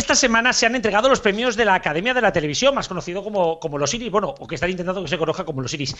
[0.00, 3.22] esta semana se han entregado los premios de la Academia de la Televisión, más conocido
[3.22, 5.94] como, los Iris, bueno, o que están intentando que se conozca como los Iris.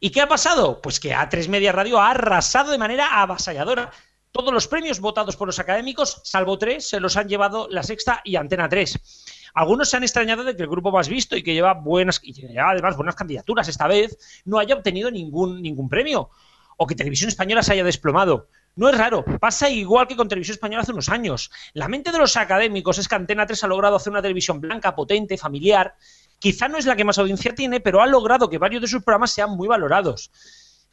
[0.00, 0.82] ¿Y qué ha pasado?
[0.82, 3.92] Pues que A3 Media Radio ha arrasado de manera avasalladora.
[4.32, 8.20] Todos los premios votados por los académicos, salvo tres, se los han llevado La Sexta
[8.24, 9.52] y Antena 3.
[9.54, 12.32] Algunos se han extrañado de que el grupo más visto y que lleva buenas y
[12.32, 16.30] lleva además buenas candidaturas esta vez no haya obtenido ningún premio
[16.76, 18.48] o que Televisión Española se haya desplomado.
[18.76, 21.50] No es raro, pasa igual que con Televisión Española hace unos años.
[21.72, 24.94] La mente de los académicos es que Antena 3 ha logrado hacer una televisión blanca,
[24.94, 25.94] potente, familiar.
[26.38, 29.02] Quizá no es la que más audiencia tiene, pero ha logrado que varios de sus
[29.02, 30.30] programas sean muy valorados.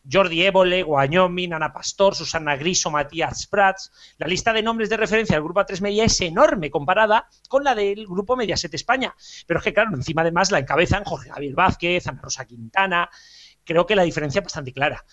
[0.09, 3.91] Jordi Évole, Guañomi, Ana Pastor, Susana Griso, Matías Prats.
[4.17, 7.75] La lista de nombres de referencia del Grupo A3 Media es enorme comparada con la
[7.75, 9.13] del Grupo Mediaset España.
[9.45, 13.09] Pero es que, claro, encima además la encabezan Jorge Javier Vázquez, Ana Rosa Quintana.
[13.65, 15.03] Creo que la diferencia es bastante clara.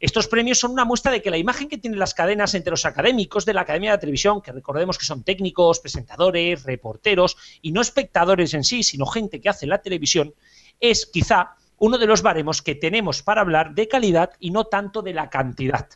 [0.00, 2.84] Estos premios son una muestra de que la imagen que tienen las cadenas entre los
[2.84, 7.80] académicos de la Academia de Televisión, que recordemos que son técnicos, presentadores, reporteros y no
[7.80, 10.34] espectadores en sí, sino gente que hace la televisión,
[10.80, 15.02] es quizá uno de los baremos que tenemos para hablar de calidad y no tanto
[15.02, 15.88] de la cantidad.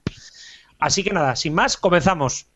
[0.78, 2.46] Así que nada, sin más, comenzamos.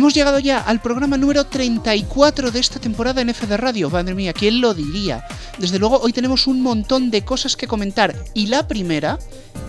[0.00, 3.90] Hemos llegado ya al programa número 34 de esta temporada en F de Radio.
[3.90, 5.22] Madre mía, ¿quién lo diría?
[5.58, 8.16] Desde luego, hoy tenemos un montón de cosas que comentar.
[8.32, 9.18] Y la primera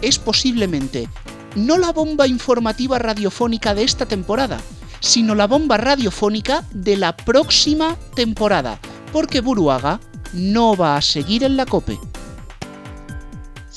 [0.02, 1.10] es posiblemente
[1.58, 4.58] no la bomba informativa radiofónica de esta temporada,
[5.02, 8.80] sino la bomba radiofónica de la próxima temporada.
[9.12, 10.00] Porque Buruaga
[10.32, 12.00] no va a seguir en la COPE.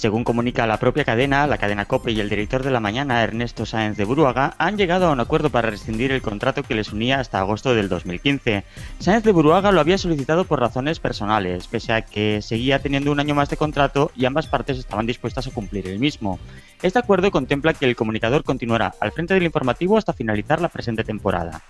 [0.05, 3.65] Según comunica la propia cadena, la cadena COPE y el director de la mañana, Ernesto
[3.65, 7.21] Sáenz de Buruaga, han llegado a un acuerdo para rescindir el contrato que les unía
[7.21, 8.65] hasta agosto del 2015.
[8.99, 13.19] Sáenz de Buruaga lo había solicitado por razones personales, pese a que seguía teniendo un
[13.19, 16.39] año más de contrato y ambas partes estaban dispuestas a cumplir el mismo.
[16.83, 21.05] Este acuerdo contempla que el comunicador continuará al frente del informativo hasta finalizar la presente
[21.05, 21.63] temporada.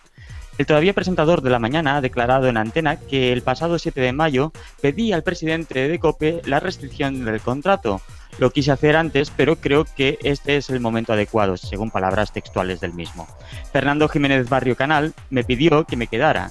[0.56, 4.12] El todavía presentador de la mañana ha declarado en antena que el pasado 7 de
[4.12, 8.00] mayo pedía al presidente de COPE la restricción del contrato,
[8.38, 12.80] lo quise hacer antes, pero creo que este es el momento adecuado, según palabras textuales
[12.80, 13.26] del mismo.
[13.72, 16.50] Fernando Jiménez Barrio Canal me pidió que me quedara,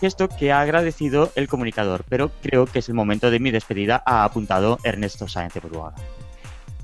[0.00, 4.02] gesto que ha agradecido el comunicador, pero creo que es el momento de mi despedida,
[4.04, 5.96] ha apuntado Ernesto Sáenz de Buruaga.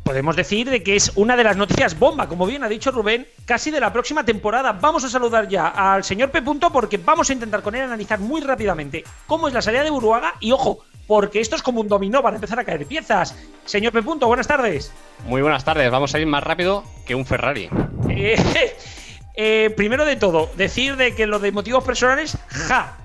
[0.03, 3.29] Podemos decir de que es una de las noticias bomba, como bien ha dicho Rubén,
[3.45, 4.73] casi de la próxima temporada.
[4.73, 6.43] Vamos a saludar ya al señor P.
[6.73, 10.35] porque vamos a intentar con él analizar muy rápidamente cómo es la salida de Buruaga
[10.41, 10.81] y ojo,
[11.11, 13.35] porque esto es como un dominó para empezar a caer piezas.
[13.65, 14.01] Señor P.
[14.01, 14.93] buenas tardes.
[15.27, 17.69] Muy buenas tardes, vamos a ir más rápido que un Ferrari.
[18.09, 18.41] Eh,
[19.35, 22.97] eh, primero de todo, decir de que lo de motivos personales, ja.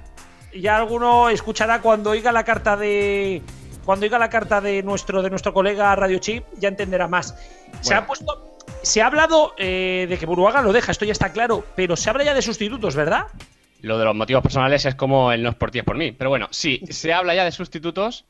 [0.54, 3.42] Ya alguno escuchará cuando oiga la carta de.
[3.86, 7.34] Cuando oiga la carta de nuestro, de nuestro colega Radio Chip, ya entenderá más.
[7.82, 8.60] Se ha puesto.
[8.84, 12.12] Se ha hablado eh, de que Buruaga lo deja, esto ya está claro, pero se
[12.12, 13.26] habla ya de sustitutos, ¿verdad?
[13.86, 16.12] Lo de los motivos personales es como el no es por ti, es por mí.
[16.12, 18.26] Pero bueno, sí, se habla ya de sustitutos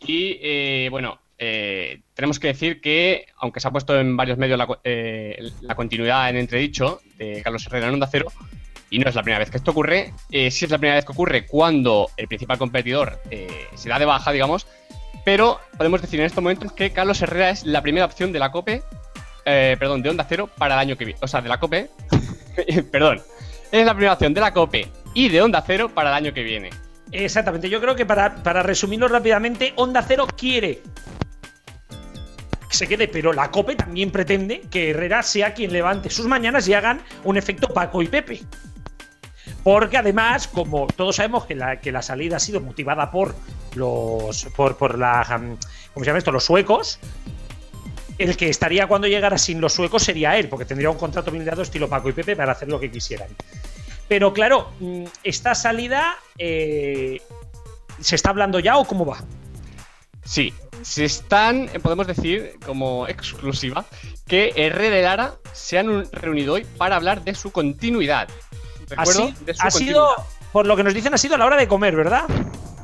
[0.00, 4.58] y eh, bueno, eh, tenemos que decir que, aunque se ha puesto en varios medios
[4.58, 8.32] la, eh, continuidad en entredicho de Carlos Herrera en Onda Cero,
[8.88, 11.12] y no es la primera vez que esto ocurre, sí es la primera vez que
[11.12, 13.20] ocurre cuando el principal competidor
[13.74, 14.66] se da de baja, digamos,
[15.24, 18.52] pero podemos decir en estos momentos que Carlos Herrera es la primera opción de la
[18.52, 18.82] COPE,
[19.44, 21.18] perdón, de Onda Cero para el año que viene.
[21.20, 21.90] O sea, de la COPE,
[22.92, 23.20] perdón,
[23.80, 26.42] es la primera opción de la COPE y de Onda Cero para el año que
[26.42, 26.70] viene.
[27.12, 30.82] Exactamente, yo creo que para, para resumirlo rápidamente, Onda Cero quiere
[32.68, 36.66] que se quede, pero la COPE también pretende que Herrera sea quien levante sus mañanas
[36.68, 38.40] y hagan un efecto Paco y Pepe.
[39.62, 43.34] Porque además, como todos sabemos que la, que la salida ha sido motivada por
[43.74, 44.44] los.
[44.56, 45.24] por, por la.
[45.92, 46.32] ¿Cómo se llama esto?
[46.32, 46.98] Los suecos
[48.18, 51.62] el que estaría cuando llegara sin los suecos sería él, porque tendría un contrato blindado
[51.62, 53.28] estilo Paco y Pepe para hacer lo que quisieran.
[54.08, 57.20] Pero claro, mm, esta salida eh,
[58.00, 59.18] ¿se está hablando ya o cómo va?
[60.24, 60.52] Sí,
[60.82, 63.84] se están, podemos decir, como exclusiva,
[64.26, 68.28] que Herrera y Lara se han reunido hoy para hablar de su continuidad.
[68.88, 69.32] ¿Recuerdo?
[69.58, 70.08] ha sido,
[70.52, 72.24] por lo que nos dicen, ha sido a la hora de comer, ¿verdad?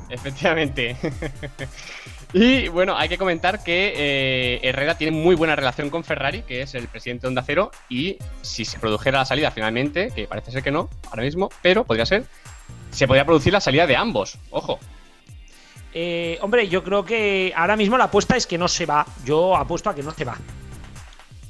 [0.09, 0.97] Efectivamente.
[2.33, 6.63] y bueno, hay que comentar que eh, Herrera tiene muy buena relación con Ferrari, que
[6.63, 10.51] es el presidente de Onda Cero, y si se produjera la salida finalmente, que parece
[10.51, 12.25] ser que no, ahora mismo, pero podría ser,
[12.91, 14.79] se podría producir la salida de ambos, ojo.
[15.95, 19.05] Eh, hombre, yo creo que ahora mismo la apuesta es que no se va.
[19.27, 20.39] Yo apuesto a que no se va.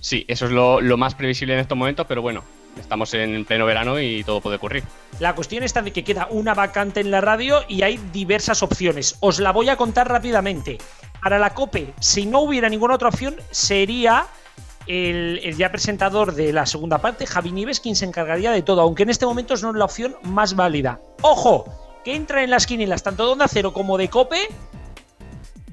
[0.01, 2.43] Sí, eso es lo, lo más previsible en estos momentos, pero bueno,
[2.79, 4.85] estamos en pleno verano y todo puede ocurrir.
[5.21, 9.17] La cuestión está de que queda una vacante en la radio y hay diversas opciones.
[9.21, 10.79] Os la voy a contar rápidamente.
[11.23, 14.27] Para la COPE, si no hubiera ninguna otra opción, sería
[14.87, 18.81] el, el, ya presentador de la segunda parte, Javi Nieves, quien se encargaría de todo,
[18.81, 21.01] aunque en este momento es no la opción más válida.
[21.23, 22.01] ¡Ojo!
[22.05, 24.49] Que entra en las quinielas tanto de Onda Cero como de Cope.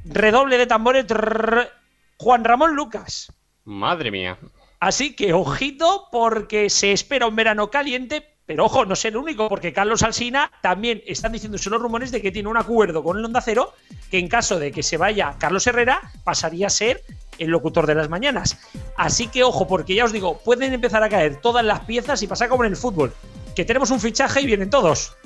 [0.05, 1.07] Redoble de tambores.
[1.07, 1.69] Trrr,
[2.17, 3.33] Juan Ramón Lucas.
[3.65, 4.37] Madre mía.
[4.79, 9.49] Así que ojito porque se espera un verano caliente, pero ojo, no ser el único,
[9.49, 13.25] porque Carlos Alsina también están diciéndose los rumores de que tiene un acuerdo con el
[13.25, 13.73] Onda Cero,
[14.09, 17.03] que en caso de que se vaya Carlos Herrera, pasaría a ser
[17.37, 18.57] el locutor de las mañanas.
[18.95, 22.27] Así que ojo, porque ya os digo, pueden empezar a caer todas las piezas y
[22.27, 23.13] pasar como en el fútbol,
[23.55, 25.17] que tenemos un fichaje y vienen todos.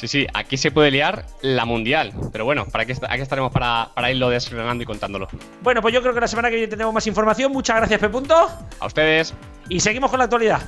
[0.00, 2.14] Sí, sí, aquí se puede liar la mundial.
[2.32, 5.28] Pero bueno, ¿para qué, aquí estaremos para, para irlo desgranando y contándolo.
[5.60, 7.52] Bueno, pues yo creo que la semana que viene tenemos más información.
[7.52, 8.08] Muchas gracias, P.
[8.08, 8.34] Punto.
[8.78, 9.34] A ustedes.
[9.68, 10.62] Y seguimos con la actualidad.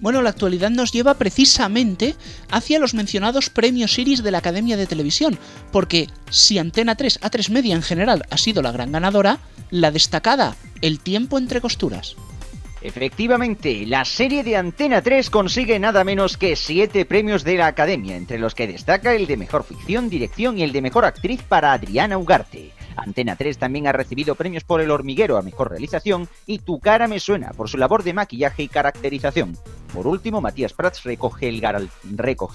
[0.00, 2.16] Bueno, la actualidad nos lleva precisamente
[2.50, 5.38] hacia los mencionados premios Iris de la Academia de Televisión,
[5.70, 9.38] porque si Antena 3, A3 Media en general, ha sido la gran ganadora,
[9.70, 12.16] la destacada, El tiempo entre costuras.
[12.80, 18.16] Efectivamente, la serie de Antena 3 consigue nada menos que 7 premios de la Academia,
[18.16, 21.72] entre los que destaca el de Mejor Ficción, Dirección y el de Mejor Actriz para
[21.72, 22.70] Adriana Ugarte.
[22.96, 27.08] Antena 3 también ha recibido premios por El Hormiguero a Mejor Realización y Tu cara
[27.08, 29.56] me suena por su labor de maquillaje y caracterización.
[29.92, 31.48] Por último, Matías Prats recogió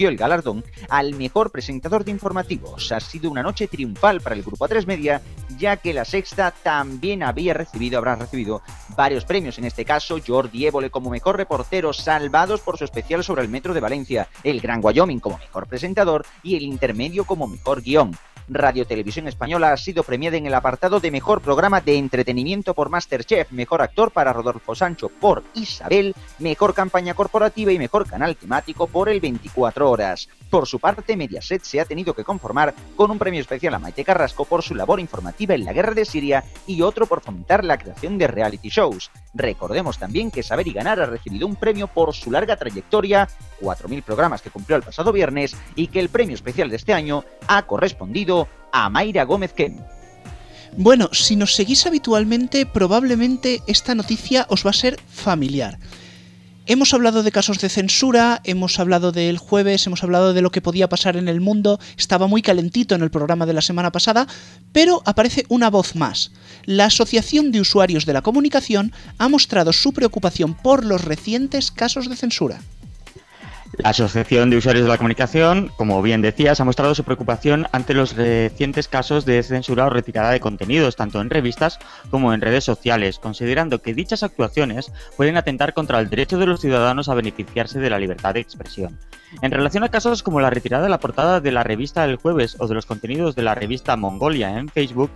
[0.09, 2.91] el galardón al mejor presentador de informativos.
[2.91, 5.21] Ha sido una noche triunfal para el Grupo A3 Media,
[5.57, 8.61] ya que la sexta también había recibido, habrá recibido
[8.95, 9.57] varios premios.
[9.57, 13.73] En este caso, Jordi Évole como mejor reportero, salvados por su especial sobre el metro
[13.73, 18.15] de Valencia, el Gran Wyoming como mejor presentador y el Intermedio como mejor guion.
[18.49, 22.89] Radio Televisión Española ha sido premiada en el apartado de Mejor Programa de Entretenimiento por
[22.89, 28.87] Masterchef, Mejor Actor para Rodolfo Sancho por Isabel, Mejor Campaña Corporativa y Mejor Canal Temático
[28.87, 30.27] por el 24 Horas.
[30.49, 34.03] Por su parte, Mediaset se ha tenido que conformar con un premio especial a Maite
[34.03, 37.77] Carrasco por su labor informativa en la guerra de Siria y otro por fomentar la
[37.77, 39.09] creación de reality shows.
[39.33, 43.27] Recordemos también que Saber y Ganar ha recibido un premio por su larga trayectoria,
[43.61, 47.23] 4.000 programas que cumplió el pasado viernes, y que el premio especial de este año
[47.47, 48.32] ha correspondido
[48.73, 49.79] a Mayra Gómez Ken.
[50.75, 55.79] Bueno, si nos seguís habitualmente, probablemente esta noticia os va a ser familiar.
[56.65, 60.61] Hemos hablado de casos de censura, hemos hablado del jueves, hemos hablado de lo que
[60.61, 64.27] podía pasar en el mundo, estaba muy calentito en el programa de la semana pasada,
[64.71, 66.31] pero aparece una voz más.
[66.65, 72.09] La Asociación de Usuarios de la Comunicación ha mostrado su preocupación por los recientes casos
[72.09, 72.61] de censura.
[73.77, 77.95] La Asociación de Usuarios de la Comunicación, como bien decías, ha mostrado su preocupación ante
[77.95, 81.79] los recientes casos de censura o retirada de contenidos, tanto en revistas
[82.11, 86.61] como en redes sociales, considerando que dichas actuaciones pueden atentar contra el derecho de los
[86.61, 88.99] ciudadanos a beneficiarse de la libertad de expresión.
[89.41, 92.55] En relación a casos como la retirada de la portada de la revista El Jueves
[92.59, 95.09] o de los contenidos de la revista Mongolia en Facebook,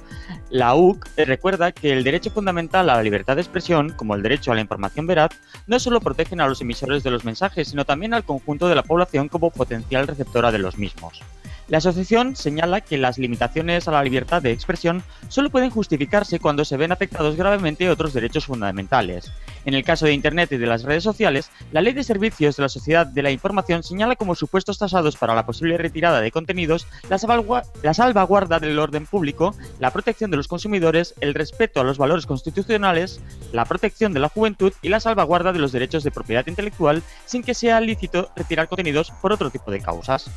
[0.50, 4.52] la UC recuerda que el derecho fundamental a la libertad de expresión, como el derecho
[4.52, 5.30] a la información veraz,
[5.68, 8.84] no solo protegen a los emisores de los mensajes, sino también al conjunto de la
[8.84, 11.22] población como potencial receptora de los mismos.
[11.68, 16.64] La asociación señala que las limitaciones a la libertad de expresión solo pueden justificarse cuando
[16.64, 19.34] se ven afectados gravemente otros derechos fundamentales.
[19.66, 22.64] En el caso de Internet y de las redes sociales, la Ley de Servicios de
[22.64, 26.88] la Sociedad de la Información señala como supuestos tasados para la posible retirada de contenidos
[27.10, 32.26] la, salvaguarda del orden público, la protección de los consumidores, el respeto a los valores
[32.26, 33.20] constitucionales,
[33.52, 37.44] la protección de la juventud y la salvaguarda de los derechos de propiedad intelectual sin
[37.44, 40.32] que sea lícito retirar contenidos por otro tipo de causas.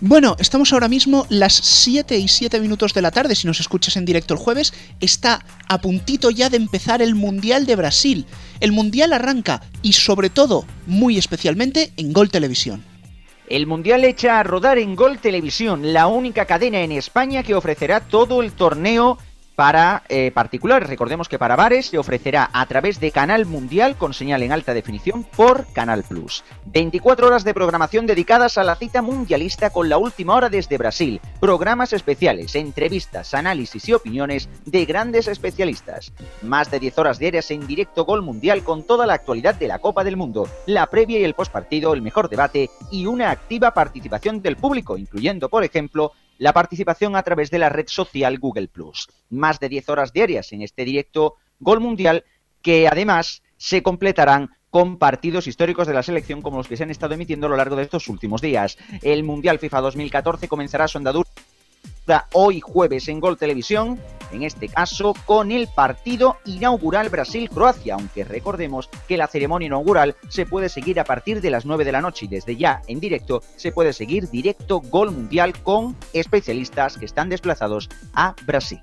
[0.00, 3.96] Bueno, estamos ahora mismo las 7 y 7 minutos de la tarde, si nos escuchas
[3.96, 8.24] en directo el jueves, está a puntito ya de empezar el Mundial de Brasil.
[8.60, 12.84] El Mundial arranca y sobre todo, muy especialmente, en Gol Televisión.
[13.48, 17.98] El Mundial echa a rodar en Gol Televisión, la única cadena en España que ofrecerá
[17.98, 19.18] todo el torneo
[19.58, 20.88] para eh, particulares.
[20.88, 24.72] Recordemos que para bares se ofrecerá a través de Canal Mundial con señal en alta
[24.72, 26.44] definición por Canal Plus.
[26.66, 31.20] 24 horas de programación dedicadas a la cita mundialista con la última hora desde Brasil.
[31.40, 36.12] Programas especiales, entrevistas, análisis y opiniones de grandes especialistas.
[36.42, 39.80] Más de 10 horas diarias en directo Gol Mundial con toda la actualidad de la
[39.80, 44.40] Copa del Mundo, la previa y el postpartido, el mejor debate y una activa participación
[44.40, 49.08] del público, incluyendo, por ejemplo, la participación a través de la red social Google Plus.
[49.28, 52.24] Más de 10 horas diarias en este directo Gol Mundial
[52.62, 56.90] que además se completarán con partidos históricos de la selección como los que se han
[56.90, 58.78] estado emitiendo a lo largo de estos últimos días.
[59.02, 61.28] El Mundial FIFA 2014 comenzará su andadura
[62.32, 64.00] hoy jueves en Gol Televisión
[64.32, 70.46] en este caso con el partido inaugural Brasil-Croacia, aunque recordemos que la ceremonia inaugural se
[70.46, 73.42] puede seguir a partir de las 9 de la noche y desde ya en directo
[73.56, 78.80] se puede seguir directo Gol Mundial con especialistas que están desplazados a Brasil.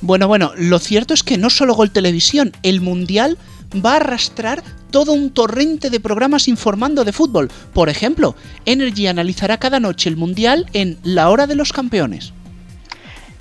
[0.00, 3.38] Bueno, bueno, lo cierto es que no solo Gol Televisión, el Mundial
[3.74, 7.50] va a arrastrar todo un torrente de programas informando de fútbol.
[7.72, 8.34] Por ejemplo,
[8.66, 12.32] Energy analizará cada noche el Mundial en La Hora de los Campeones.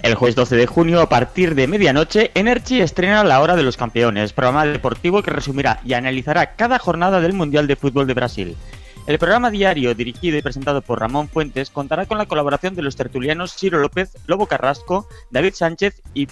[0.01, 3.77] El jueves 12 de junio, a partir de medianoche, Energy estrena La Hora de los
[3.77, 8.57] Campeones, programa deportivo que resumirá y analizará cada jornada del Mundial de Fútbol de Brasil.
[9.05, 12.95] El programa diario, dirigido y presentado por Ramón Fuentes, contará con la colaboración de los
[12.95, 16.27] tertulianos Ciro López, Lobo Carrasco, David Sánchez y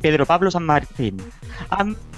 [0.00, 1.16] Pedro Pablo San Martín.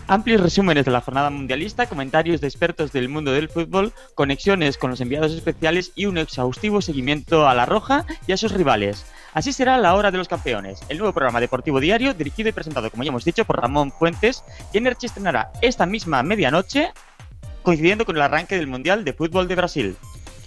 [0.06, 4.90] Amplios resúmenes de la jornada mundialista, comentarios de expertos del mundo del fútbol, conexiones con
[4.90, 9.06] los enviados especiales y un exhaustivo seguimiento a la Roja y a sus rivales.
[9.32, 12.90] Así será la hora de los campeones, el nuevo programa deportivo diario dirigido y presentado,
[12.90, 16.92] como ya hemos dicho, por Ramón Fuentes, que Energy estrenará esta misma medianoche,
[17.62, 19.96] coincidiendo con el arranque del Mundial de Fútbol de Brasil.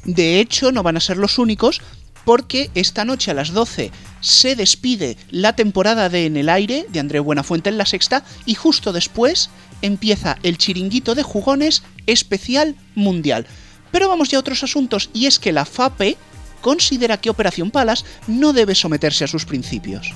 [0.06, 1.82] De hecho, no van a ser los únicos,
[2.24, 3.92] porque esta noche a las 12
[4.28, 8.56] se despide la temporada de En el Aire de André Buenafuente en la sexta y
[8.56, 9.50] justo después
[9.82, 13.48] empieza el chiringuito de jugones especial mundial.
[13.92, 16.18] Pero vamos ya a otros asuntos y es que la FAPE
[16.62, 20.14] considera que Operación Palas no debe someterse a sus principios.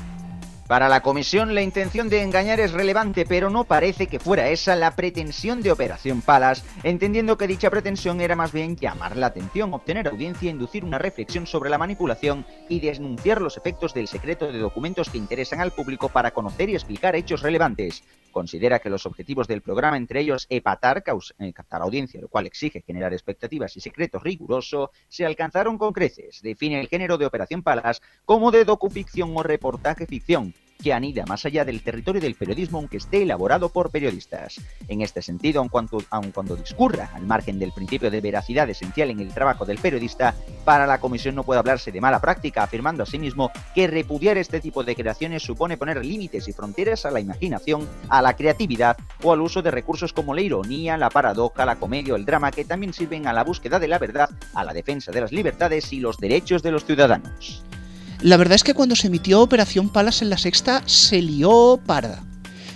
[0.71, 4.73] Para la comisión la intención de engañar es relevante, pero no parece que fuera esa
[4.77, 9.73] la pretensión de Operación Palas, entendiendo que dicha pretensión era más bien llamar la atención,
[9.73, 14.59] obtener audiencia, inducir una reflexión sobre la manipulación y denunciar los efectos del secreto de
[14.59, 18.05] documentos que interesan al público para conocer y explicar hechos relevantes.
[18.31, 21.03] Considera que los objetivos del programa, entre ellos epatar,
[21.39, 26.41] eh, captar audiencia, lo cual exige generar expectativas y secretos riguroso, se alcanzaron con creces.
[26.41, 31.45] Define el género de Operación Palas como de docuficción o reportaje ficción, que anida más
[31.45, 34.59] allá del territorio del periodismo aunque esté elaborado por periodistas.
[34.87, 39.09] En este sentido, aun cuando, aun cuando discurra al margen del principio de veracidad esencial
[39.09, 40.35] en el trabajo del periodista,
[40.65, 44.83] para la comisión no puede hablarse de mala práctica, afirmando asimismo que repudiar este tipo
[44.83, 49.41] de creaciones supone poner límites y fronteras a la imaginación, a la creatividad o al
[49.41, 52.93] uso de recursos como la ironía, la paradoja, la comedia o el drama que también
[52.93, 56.17] sirven a la búsqueda de la verdad, a la defensa de las libertades y los
[56.17, 57.63] derechos de los ciudadanos.
[58.21, 62.23] La verdad es que cuando se emitió Operación Palas en la sexta se lió parda.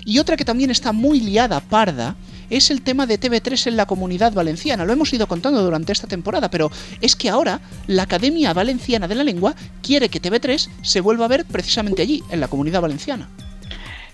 [0.03, 2.15] Y otra que también está muy liada parda
[2.49, 4.85] es el tema de TV3 en la comunidad valenciana.
[4.85, 9.15] Lo hemos ido contando durante esta temporada, pero es que ahora la Academia Valenciana de
[9.15, 13.29] la Lengua quiere que TV3 se vuelva a ver precisamente allí, en la comunidad valenciana.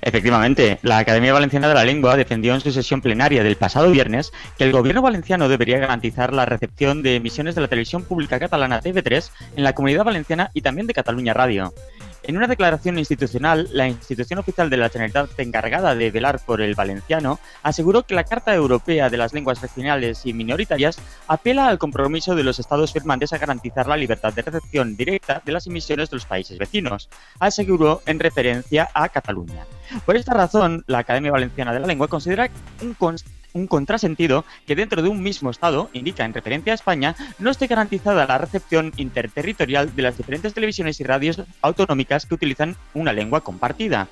[0.02, 4.32] Efectivamente, la Academia Valenciana de la Lengua defendió en su sesión plenaria del pasado viernes
[4.58, 8.82] que el gobierno valenciano debería garantizar la recepción de emisiones de la televisión pública catalana
[8.82, 11.72] TV3 en la comunidad valenciana y también de Cataluña Radio.
[12.24, 16.76] En una declaración institucional, la institución oficial de la Generalitat encargada de velar por el
[16.76, 22.36] valenciano aseguró que la Carta Europea de las Lenguas Regionales y Minoritarias apela al compromiso
[22.36, 26.18] de los Estados firmantes a garantizar la libertad de recepción directa de las emisiones de
[26.18, 29.66] los países vecinos, aseguró en referencia a Cataluña.
[30.06, 32.50] Por esta razón, la Academia Valenciana de la Lengua considera
[33.54, 37.68] un contrasentido que dentro de un mismo Estado, indica en referencia a España, no esté
[37.68, 43.42] garantizada la recepción interterritorial de las diferentes televisiones y radios autonómicas que utilizan una lengua
[43.42, 44.08] compartida.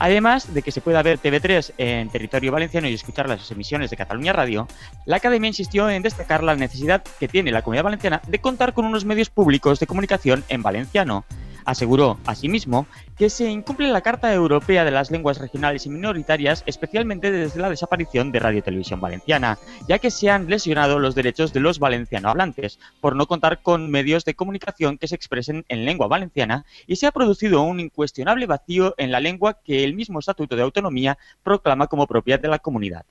[0.00, 3.96] Además de que se pueda ver TV3 en territorio valenciano y escuchar las emisiones de
[3.96, 4.68] Cataluña Radio,
[5.06, 8.84] la Academia insistió en destacar la necesidad que tiene la comunidad valenciana de contar con
[8.84, 11.24] unos medios públicos de comunicación en valenciano.
[11.64, 12.86] Aseguró, asimismo,
[13.18, 17.68] que se incumple la Carta Europea de las Lenguas Regionales y Minoritarias, especialmente desde la
[17.68, 19.58] desaparición de Radio Televisión Valenciana,
[19.88, 23.90] ya que se han lesionado los derechos de los valenciano hablantes, por no contar con
[23.90, 28.46] medios de comunicación que se expresen en lengua valenciana, y se ha producido un incuestionable
[28.46, 32.60] vacío en la lengua que el mismo Estatuto de Autonomía proclama como propiedad de la
[32.60, 33.04] comunidad.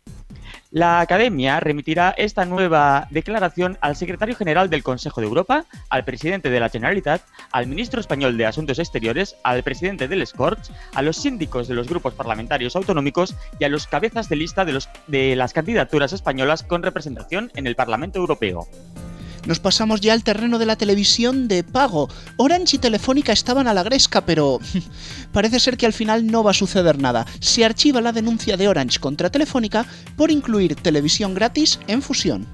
[0.71, 6.49] La Academia remitirá esta nueva declaración al secretario general del Consejo de Europa, al presidente
[6.49, 7.21] de la Generalitat,
[7.51, 11.87] al ministro español de Asuntos Exteriores, al presidente del Scorch, a los síndicos de los
[11.87, 16.63] grupos parlamentarios autonómicos y a los cabezas de lista de, los, de las candidaturas españolas
[16.63, 18.67] con representación en el Parlamento Europeo.
[19.47, 22.09] Nos pasamos ya al terreno de la televisión de pago.
[22.35, 24.59] Orange y Telefónica estaban a la gresca, pero
[25.31, 27.25] parece ser que al final no va a suceder nada.
[27.39, 29.85] Se archiva la denuncia de Orange contra Telefónica
[30.17, 32.45] por incluir televisión gratis en fusión.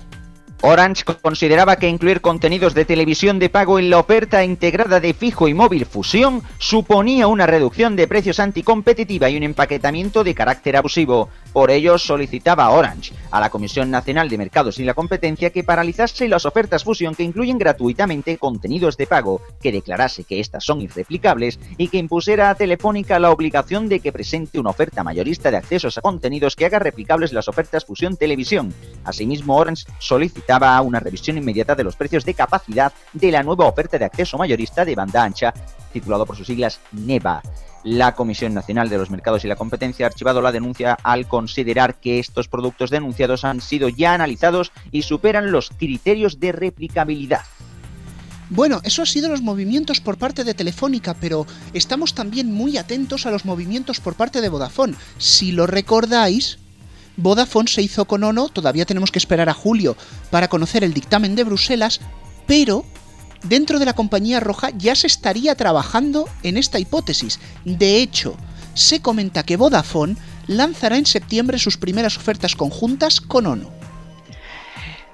[0.65, 5.49] Orange consideraba que incluir contenidos de televisión de pago en la oferta integrada de fijo
[5.49, 11.27] y móvil fusión suponía una reducción de precios anticompetitiva y un empaquetamiento de carácter abusivo.
[11.53, 15.63] Por ello solicitaba a Orange, a la Comisión Nacional de Mercados y la Competencia, que
[15.63, 20.81] paralizase las ofertas fusión que incluyen gratuitamente contenidos de pago, que declarase que estas son
[20.81, 25.57] irreplicables y que impusiera a Telefónica la obligación de que presente una oferta mayorista de
[25.57, 28.73] accesos a contenidos que haga replicables las ofertas fusión televisión.
[29.03, 33.99] Asimismo, Orange solicitaba una revisión inmediata de los precios de capacidad de la nueva oferta
[33.99, 35.53] de acceso mayorista de banda ancha,
[35.91, 37.43] titulado por sus siglas NEVA.
[37.83, 41.95] La Comisión Nacional de los Mercados y la Competencia ha archivado la denuncia al considerar
[41.95, 47.41] que estos productos denunciados han sido ya analizados y superan los criterios de replicabilidad.
[48.49, 53.25] Bueno, eso ha sido los movimientos por parte de Telefónica, pero estamos también muy atentos
[53.25, 54.95] a los movimientos por parte de Vodafone.
[55.17, 56.59] Si lo recordáis,
[57.17, 59.97] Vodafone se hizo con Ono, todavía tenemos que esperar a julio
[60.29, 61.99] para conocer el dictamen de Bruselas,
[62.45, 62.85] pero
[63.43, 67.39] dentro de la compañía roja ya se estaría trabajando en esta hipótesis.
[67.65, 68.35] De hecho,
[68.73, 70.15] se comenta que Vodafone
[70.47, 73.83] lanzará en septiembre sus primeras ofertas conjuntas con Ono.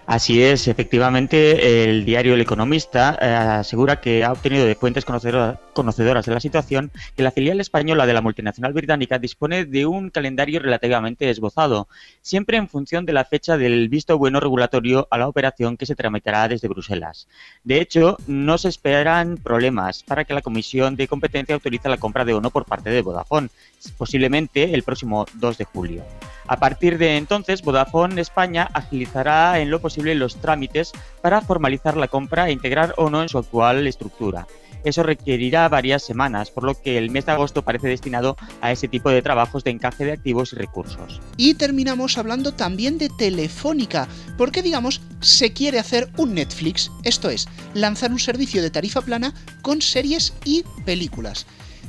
[0.10, 6.26] Así es, efectivamente, el diario El Economista eh, asegura que ha obtenido de fuentes conocedoras
[6.26, 10.62] de la situación que la filial española de la multinacional británica dispone de un calendario
[10.62, 11.88] relativamente esbozado,
[12.24, 15.96] siempre en función de la fecha del visto bueno regulatorio a la operación que se
[15.96, 17.28] tramitará desde Bruselas.
[17.70, 22.26] De hecho, no se esperan problemas para que la Comisión de Competencia autorice la compra
[22.26, 23.50] de ONO por parte de Vodafone,
[23.96, 26.04] posiblemente el próximo 2 de julio.
[26.48, 32.08] A partir de entonces, Vodafone España agilizará en lo posible los trámites para formalizar la
[32.08, 34.48] compra e integrar o no en su actual estructura.
[34.84, 38.88] Eso requerirá varias semanas, por lo que el mes de agosto parece destinado a ese
[38.88, 41.22] tipo de trabajos de encaje de activos y recursos.
[41.38, 44.08] Y terminamos hablando también de Telefónica,
[44.38, 49.34] porque digamos, se quiere hacer un Netflix, esto es, lanzar un servicio de tarifa plana
[49.62, 51.46] con series y películas.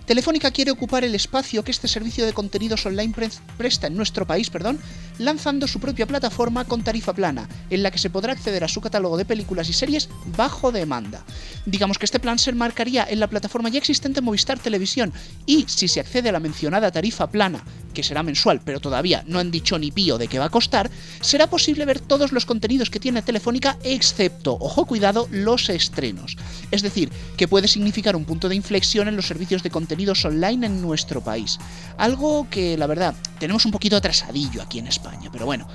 [0.07, 3.15] Telefónica quiere ocupar el espacio que este servicio de contenidos online
[3.57, 4.81] presta en nuestro país, perdón,
[5.21, 8.81] lanzando su propia plataforma con tarifa plana, en la que se podrá acceder a su
[8.81, 11.25] catálogo de películas y series bajo demanda.
[11.67, 15.13] Digamos que este plan se enmarcaría en la plataforma ya existente Movistar Televisión
[15.47, 17.63] y si se accede a la mencionada tarifa plana,
[17.93, 20.91] que será mensual, pero todavía no han dicho ni pío de qué va a costar,
[21.21, 26.37] será posible ver todos los contenidos que tiene Telefónica excepto, ojo cuidado, los estrenos.
[26.71, 30.67] Es decir, que puede significar un punto de inflexión en los servicios de contenido online
[30.67, 31.59] en nuestro país.
[31.99, 35.67] Algo que, la verdad, tenemos un poquito atrasadillo aquí en España, pero bueno.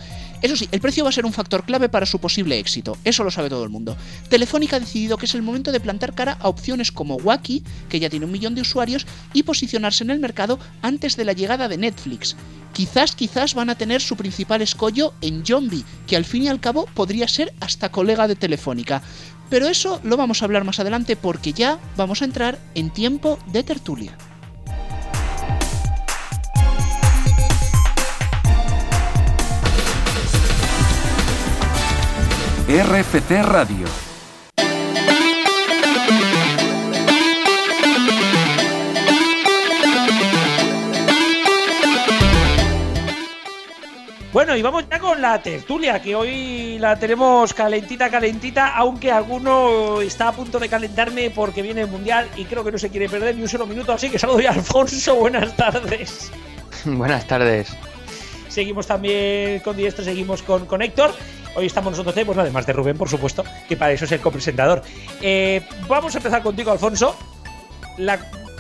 [0.42, 3.24] Eso sí, el precio va a ser un factor clave para su posible éxito, eso
[3.24, 3.98] lo sabe todo el mundo.
[4.30, 8.00] Telefónica ha decidido que es el momento de plantar cara a opciones como Wacky, que
[8.00, 11.68] ya tiene un millón de usuarios, y posicionarse en el mercado antes de la llegada
[11.68, 12.36] de Netflix.
[12.74, 16.60] Quizás, quizás van a tener su principal escollo en Zombie, que al fin y al
[16.60, 19.02] cabo podría ser hasta colega de Telefónica.
[19.50, 23.40] Pero eso lo vamos a hablar más adelante porque ya vamos a entrar en tiempo
[23.48, 24.18] de tertulia.
[32.68, 33.86] RFT Radio
[44.34, 50.02] Bueno, y vamos ya con la tertulia, que hoy la tenemos calentita, calentita, aunque alguno
[50.02, 53.08] está a punto de calentarme porque viene el Mundial y creo que no se quiere
[53.08, 56.32] perder ni un solo minuto, así que saludo ya a Alfonso, buenas tardes.
[56.84, 57.78] buenas tardes.
[58.56, 61.14] Seguimos también con Diestro, seguimos con, con Héctor.
[61.58, 64.82] Hoy estamos nosotros, pues además de Rubén, por supuesto, que para eso es el copresentador.
[65.22, 67.18] Eh, vamos a empezar contigo, Alfonso.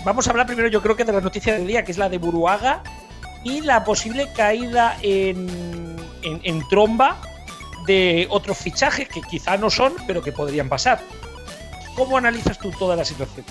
[0.03, 2.09] vamos a hablar primero, yo creo que de la noticia del día, que es la
[2.09, 2.83] de Buruaga,
[3.45, 5.95] y la posible caída en,
[6.69, 7.21] tromba
[7.87, 10.99] de otros fichajes que quizá no son, pero que podrían pasar.
[11.95, 13.45] ¿Cómo analizas tú toda la situación?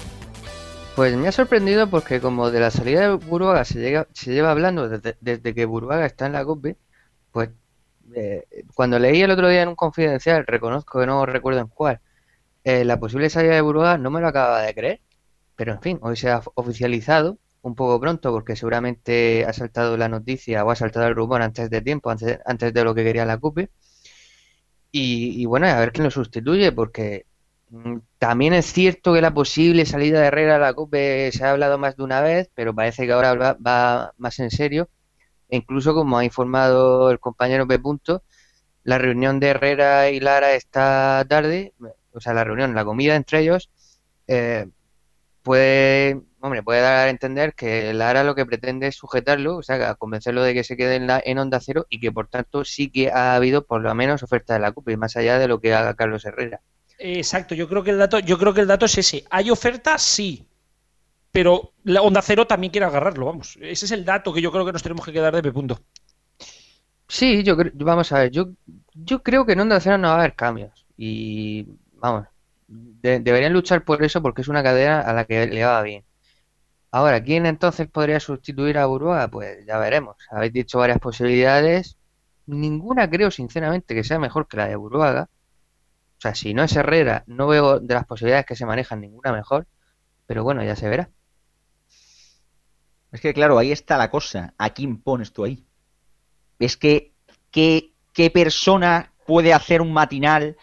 [0.96, 4.88] Pues me ha sorprendido porque como de la salida de Buruaga se, se lleva hablando
[4.88, 6.76] desde, que Buruaga está en la COPE,
[7.32, 7.50] pues
[8.14, 12.00] eh, cuando leí el otro día en un confidencial, reconozco que no recuerdo en cuál,
[12.64, 15.00] eh, la posible salida de Buruaga no me lo acaba de creer.
[15.56, 20.08] Pero en fin, hoy se ha oficializado un poco pronto porque seguramente ha saltado la
[20.08, 23.24] noticia o ha saltado el rumor antes de tiempo, antes, antes de lo que quería
[23.26, 23.70] la CUPE.
[24.92, 27.26] Y, bueno, a ver quién lo sustituye porque
[28.18, 31.78] también es cierto que la posible salida de Herrera a la CUPE se ha hablado
[31.78, 34.88] más de una vez, pero parece que ahora va, más en serio.
[35.48, 37.80] E incluso, como ha informado el compañero P.
[38.84, 41.74] la reunión de Herrera y Lara esta tarde,
[42.12, 43.70] o sea, la reunión, la comida entre ellos,
[44.28, 44.68] eh,
[45.42, 49.94] puede hombre, puede dar a entender que Lara lo que pretende es sujetarlo, o sea,
[49.94, 52.90] convencerlo de que se quede en, la, en onda cero y que por tanto sí
[52.90, 55.72] que ha habido por lo menos oferta de la CUPE, más allá de lo que
[55.74, 56.60] haga Carlos Herrera.
[56.98, 59.24] Exacto, yo creo que el dato, yo creo que el dato es ese.
[59.30, 59.98] ¿Hay oferta?
[59.98, 60.46] Sí.
[61.32, 63.58] Pero la onda cero también quiere agarrarlo, vamos.
[63.60, 65.52] Ese es el dato que yo creo que nos tenemos que quedar de P.
[65.52, 65.80] Punto.
[67.08, 68.48] Sí, yo creo, vamos a ver, yo,
[68.94, 70.86] yo creo que en Onda Cero no va a haber cambios.
[70.96, 72.26] Y vamos,
[72.66, 76.04] de- deberían luchar por eso porque es una cadena a la que le va bien.
[76.92, 79.28] Ahora, ¿quién entonces podría sustituir a Burbuja?
[79.30, 80.16] Pues ya veremos.
[80.30, 81.98] Habéis dicho varias posibilidades.
[82.46, 85.28] Ninguna creo sinceramente que sea mejor que la de Burbuja.
[86.24, 89.66] Sea, si no es Herrera, no veo de las posibilidades que se manejan ninguna mejor.
[90.24, 91.10] Pero bueno, ya se verá.
[93.12, 94.54] Es que claro, ahí está la cosa.
[94.56, 95.66] ¿A quién pones tú ahí?
[96.58, 97.12] Es que,
[97.50, 100.56] ¿qué, qué persona puede hacer un matinal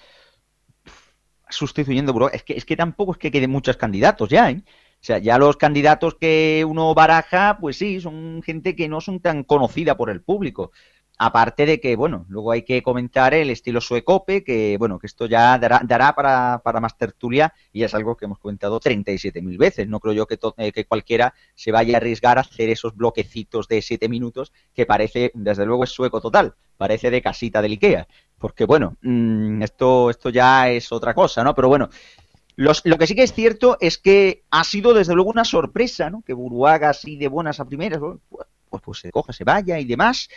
[1.48, 2.34] sustituyendo Burbuja?
[2.34, 4.64] Es que, es que tampoco es que queden muchos candidatos ya, ¿eh?
[4.66, 9.20] O sea, ya los candidatos que uno baraja, pues sí, son gente que no son
[9.20, 10.72] tan conocida por el público.
[11.24, 15.28] Aparte de que, bueno, luego hay que comentar el estilo suecope, que, bueno, que esto
[15.28, 19.88] ya dará, dará para, para más tertulia y es algo que hemos comentado 37.000 veces.
[19.88, 23.68] No creo yo que, eh, que cualquiera se vaya a arriesgar a hacer esos bloquecitos
[23.68, 26.56] de 7 minutos que parece, desde luego, es sueco total.
[26.76, 28.08] Parece de casita del Ikea.
[28.40, 31.54] Porque, bueno, mm, esto, esto ya es otra cosa, ¿no?
[31.54, 31.90] Pero bueno,
[32.56, 36.24] lo que sí que es cierto es que ha sido desde luego una sorpresa, ¿no?
[36.24, 38.18] Que Buruaga así de buenas a primeras, pues,
[38.72, 40.28] pues, pues se coja, se vaya y demás.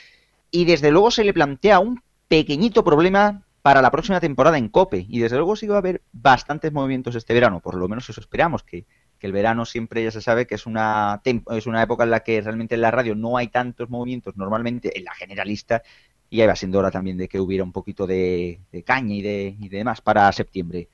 [0.54, 5.04] Y desde luego se le plantea un pequeñito problema para la próxima temporada en Cope.
[5.08, 8.20] Y desde luego sí va a haber bastantes movimientos este verano, por lo menos eso
[8.20, 8.86] esperamos, que,
[9.18, 12.20] que el verano siempre ya se sabe que es una, es una época en la
[12.20, 15.82] que realmente en la radio no hay tantos movimientos, normalmente en la generalista,
[16.30, 19.56] y ya va siendo hora también de que hubiera un poquito de, caña y de,
[19.58, 20.88] y de demás para septiembre.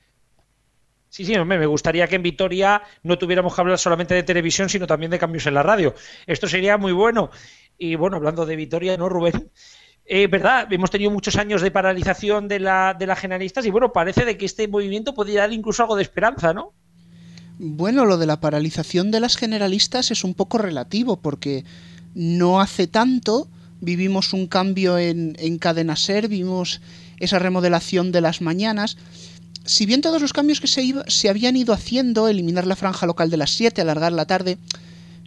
[1.11, 4.87] Sí, sí, me gustaría que en Vitoria no tuviéramos que hablar solamente de televisión, sino
[4.87, 5.93] también de cambios en la radio.
[6.25, 7.29] Esto sería muy bueno.
[7.77, 9.51] Y bueno, hablando de Vitoria, ¿no, Rubén?
[10.05, 13.93] Eh, verdad, hemos tenido muchos años de paralización de la, de las generalistas y bueno,
[13.93, 16.73] parece de que este movimiento podría dar incluso algo de esperanza, ¿no?
[17.57, 21.63] Bueno, lo de la paralización de las generalistas es un poco relativo porque
[22.15, 23.47] no hace tanto
[23.79, 26.81] vivimos un cambio en, en Cadena Ser, vimos
[27.19, 28.97] esa remodelación de las mañanas.
[29.63, 33.05] Si bien todos los cambios que se, iba- se habían ido haciendo, eliminar la franja
[33.05, 34.57] local de las 7, alargar la tarde,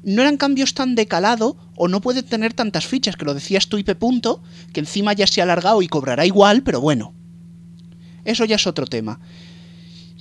[0.04, 3.68] no eran cambios tan de calado o no puede tener tantas fichas, que lo decías
[3.68, 7.14] tú, Ipe Punto, que encima ya se ha alargado y cobrará igual, pero bueno.
[8.24, 9.20] Eso ya es otro tema.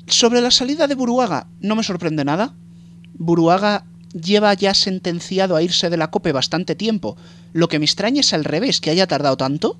[0.07, 2.55] Sobre la salida de Buruaga, no me sorprende nada.
[3.13, 7.17] Buruaga lleva ya sentenciado a irse de la COPE bastante tiempo.
[7.51, 9.79] Lo que me extraña es al revés, que haya tardado tanto.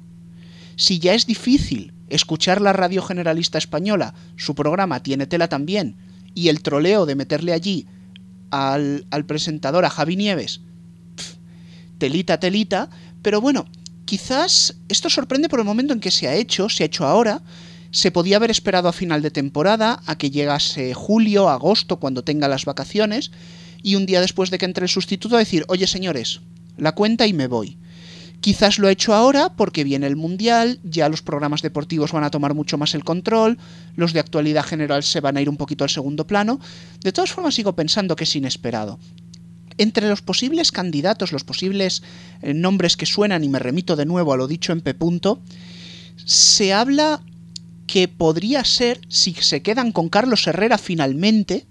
[0.76, 5.98] Si ya es difícil escuchar la radio generalista española, su programa tiene tela también,
[6.34, 7.88] y el troleo de meterle allí
[8.54, 10.62] al, al presentador, a Javi Nieves,
[11.98, 12.90] telita, telita,
[13.24, 13.66] pero bueno,
[14.06, 17.42] quizás esto sorprende por el momento en que se ha hecho, se ha hecho ahora,
[17.90, 22.48] se podía haber esperado a final de temporada, a que llegase julio, agosto, cuando tenga
[22.48, 23.32] las vacaciones,
[23.82, 26.42] y un día después de que entre el sustituto decir, oye señores,
[26.78, 27.78] la cuenta y me voy.
[28.44, 32.30] Quizás lo ha hecho ahora porque viene el Mundial, ya los programas deportivos van a
[32.30, 33.58] tomar mucho más el control,
[33.96, 36.60] los de actualidad general se van a ir un poquito al segundo plano.
[37.00, 39.00] De todas formas sigo pensando que es inesperado.
[39.78, 42.04] Entre los posibles candidatos, los posibles
[42.42, 44.94] eh, nombres que suenan, y me remito de nuevo a lo dicho en P.
[46.26, 47.24] Se habla
[47.88, 51.66] que podría ser, si se quedan con Carlos Herrera finalmente,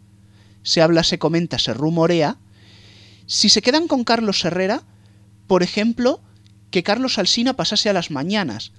[0.62, 2.38] se habla, se comenta, se rumorea,
[3.26, 4.84] si se quedan con Carlos Herrera,
[5.46, 6.22] por ejemplo,
[6.72, 8.72] que Carlos Alsina pasase a las mañanas.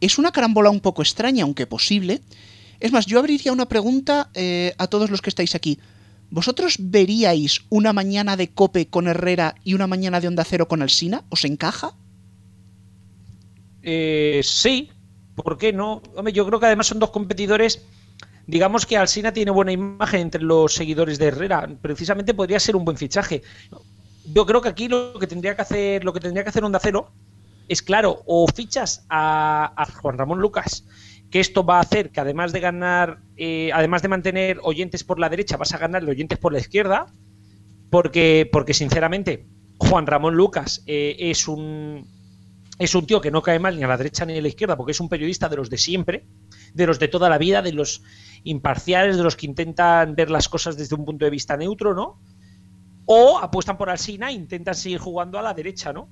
[0.00, 2.20] Es una carambola un poco extraña, aunque posible.
[2.80, 5.78] Es más, yo abriría una pregunta eh, a todos los que estáis aquí.
[6.30, 10.82] ¿Vosotros veríais una mañana de Cope con Herrera y una mañana de Onda Cero con
[10.82, 11.24] Alsina?
[11.28, 11.94] ¿Os encaja?
[13.82, 14.90] Eh, sí,
[15.34, 16.02] ¿por qué no?
[16.14, 17.82] Hombre, yo creo que además son dos competidores.
[18.46, 21.68] Digamos que Alsina tiene buena imagen entre los seguidores de Herrera.
[21.80, 23.42] Precisamente podría ser un buen fichaje.
[24.24, 26.80] Yo creo que aquí lo que tendría que hacer, lo que tendría que hacer Onda
[26.80, 27.12] Cero
[27.68, 30.84] es claro, o fichas a, Juan Ramón Lucas,
[31.30, 35.20] que esto va a hacer que además de ganar, eh, además de mantener oyentes por
[35.20, 37.06] la derecha, vas a ganar oyentes por la izquierda,
[37.88, 39.46] porque, porque sinceramente,
[39.78, 42.06] Juan Ramón Lucas eh, es un
[42.80, 44.74] es un tío que no cae mal ni a la derecha ni a la izquierda,
[44.74, 46.26] porque es un periodista de los de siempre,
[46.72, 48.02] de los de toda la vida, de los
[48.42, 52.18] imparciales, de los que intentan ver las cosas desde un punto de vista neutro, ¿no?
[53.12, 56.08] O apuestan por Alsina e intentan seguir jugando a la derecha, ¿no?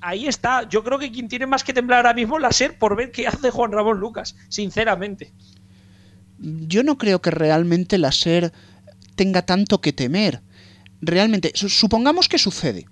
[0.00, 0.68] Ahí está.
[0.68, 3.12] Yo creo que quien tiene más que temblar ahora mismo es la SER por ver
[3.12, 5.32] qué hace Juan Ramón Lucas, sinceramente.
[6.40, 8.52] Yo no creo que realmente la SER
[9.14, 10.42] tenga tanto que temer.
[11.00, 12.86] Realmente, su- supongamos que sucede.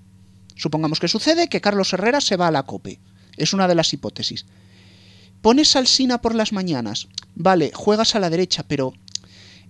[0.54, 3.00] Supongamos que sucede que Carlos Herrera se va a la COPE.
[3.36, 4.46] Es una de las hipótesis.
[5.42, 7.08] Pones al Sina por las mañanas.
[7.34, 8.92] Vale, juegas a la derecha, pero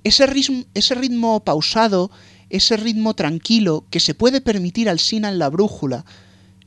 [0.05, 2.11] ese ritmo, ese ritmo pausado,
[2.51, 6.05] ese ritmo tranquilo que se puede permitir al Sina en la brújula,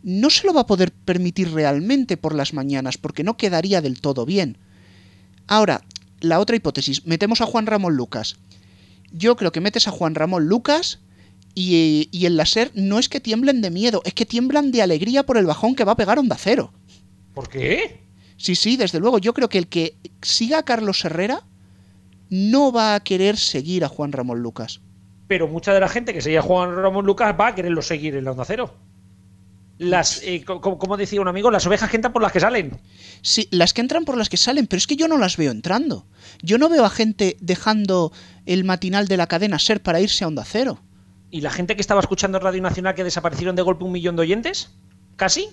[0.04, 4.02] no se lo va a poder permitir realmente por las mañanas, porque no quedaría del
[4.02, 4.58] todo bien.
[5.48, 5.82] Ahora,
[6.22, 8.38] la otra hipótesis, metemos a Juan Ramón Lucas.
[9.12, 11.00] Yo creo que metes a Juan Ramón Lucas
[11.56, 15.26] y, y el láser no es que tiemblen de miedo, es que tiemblan de alegría
[15.26, 16.72] por el bajón que va a pegar Onda Cero.
[17.34, 18.02] ¿Por qué?
[18.38, 19.18] Sí, sí, desde luego.
[19.18, 21.44] Yo creo que el que siga a Carlos Herrera
[22.30, 24.82] no va a querer seguir a Juan Ramón Lucas.
[25.30, 28.26] Pero mucha de la gente que seguía Juan Ramón Lucas va a quererlo seguir en
[28.26, 28.76] la Onda Cero.
[29.78, 32.42] Las, eh, co- co- como decía un amigo, las ovejas que entran por las que
[32.42, 32.78] salen.
[33.22, 35.52] Sí, las que entran por las que salen, pero es que yo no las veo
[35.52, 36.06] entrando.
[36.42, 38.12] Yo no veo a gente dejando
[38.46, 40.80] el matinal de la cadena ser para irse a Onda Cero.
[41.32, 44.24] ¿Y la gente que estaba escuchando Radio Nacional que desaparecieron de golpe un millón de
[44.24, 44.72] oyentes?
[45.15, 45.48] ¿Casi?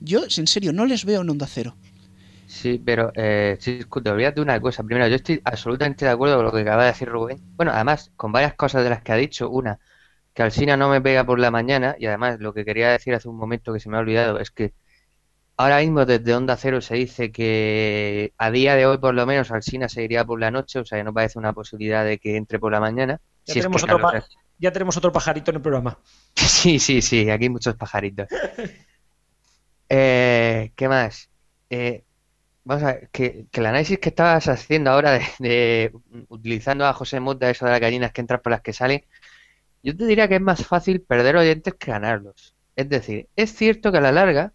[0.00, 1.76] Yo, en serio, no les veo en Onda Cero.
[2.46, 4.82] Sí, pero eh, sí, te olvidas de una cosa.
[4.84, 7.38] Primero, yo estoy absolutamente de acuerdo con lo que acaba de decir Rubén.
[7.56, 9.50] Bueno, además, con varias cosas de las que ha dicho.
[9.50, 9.78] Una,
[10.32, 11.96] que Alsina no me pega por la mañana.
[11.98, 14.50] Y además, lo que quería decir hace un momento que se me ha olvidado es
[14.52, 14.74] que
[15.56, 19.50] ahora mismo desde Onda Cero se dice que a día de hoy, por lo menos,
[19.50, 20.78] Alsina seguiría por la noche.
[20.78, 23.20] O sea, que no parece una posibilidad de que entre por la mañana.
[23.44, 24.10] Ya Si es tenemos que otro
[24.58, 25.98] Ya tenemos otro pajarito en el programa.
[26.36, 28.28] Sí, sí, sí, aquí hay muchos pajaritos.
[29.88, 31.30] Eh, ¿qué más?
[31.70, 32.05] Eh,
[32.66, 35.92] vamos a ver, que, que el análisis que estabas haciendo ahora de,
[36.28, 39.04] utilizando a José Mota, eso de las gallinas que entran por las que salen,
[39.82, 42.56] yo te diría que es más fácil perder oyentes que ganarlos.
[42.76, 44.52] Es decir, es cierto que a la larga,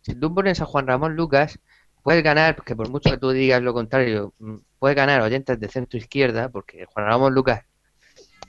[0.00, 1.60] si tú pones a Juan Ramón Lucas,
[2.02, 5.68] puedes ganar, porque por mucho que tú digas lo contrario, mm, puedes ganar oyentes de
[5.68, 7.64] centro izquierda, porque Juan Ramón Lucas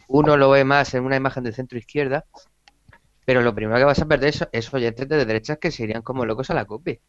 [0.08, 2.26] uno lo ve más en una imagen de centro izquierda,
[3.26, 6.02] pero lo primero que vas a perder es, es oyentes de derechas que se irían
[6.02, 7.02] como locos a la COPE.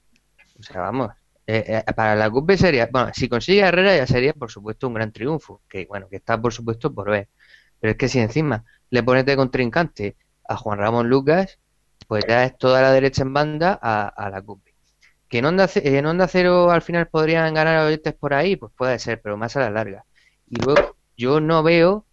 [0.59, 1.11] O sea, vamos,
[1.47, 4.87] eh, eh, para la COPE sería, bueno, si consigue a Herrera ya sería por supuesto
[4.87, 7.29] un gran triunfo, que bueno, que está por supuesto por ver.
[7.81, 10.17] Pero es que si encima le pones de contrincante
[10.49, 11.59] a Juan Ramón Lucas,
[12.07, 14.75] pues ya es toda la derecha en banda a, la COPE.
[15.29, 18.99] Que en Onda, en Onda Cero al final podrían ganar oyentes por ahí, pues puede
[18.99, 20.05] ser, pero más a la larga.
[20.49, 22.07] Y luego yo no veo,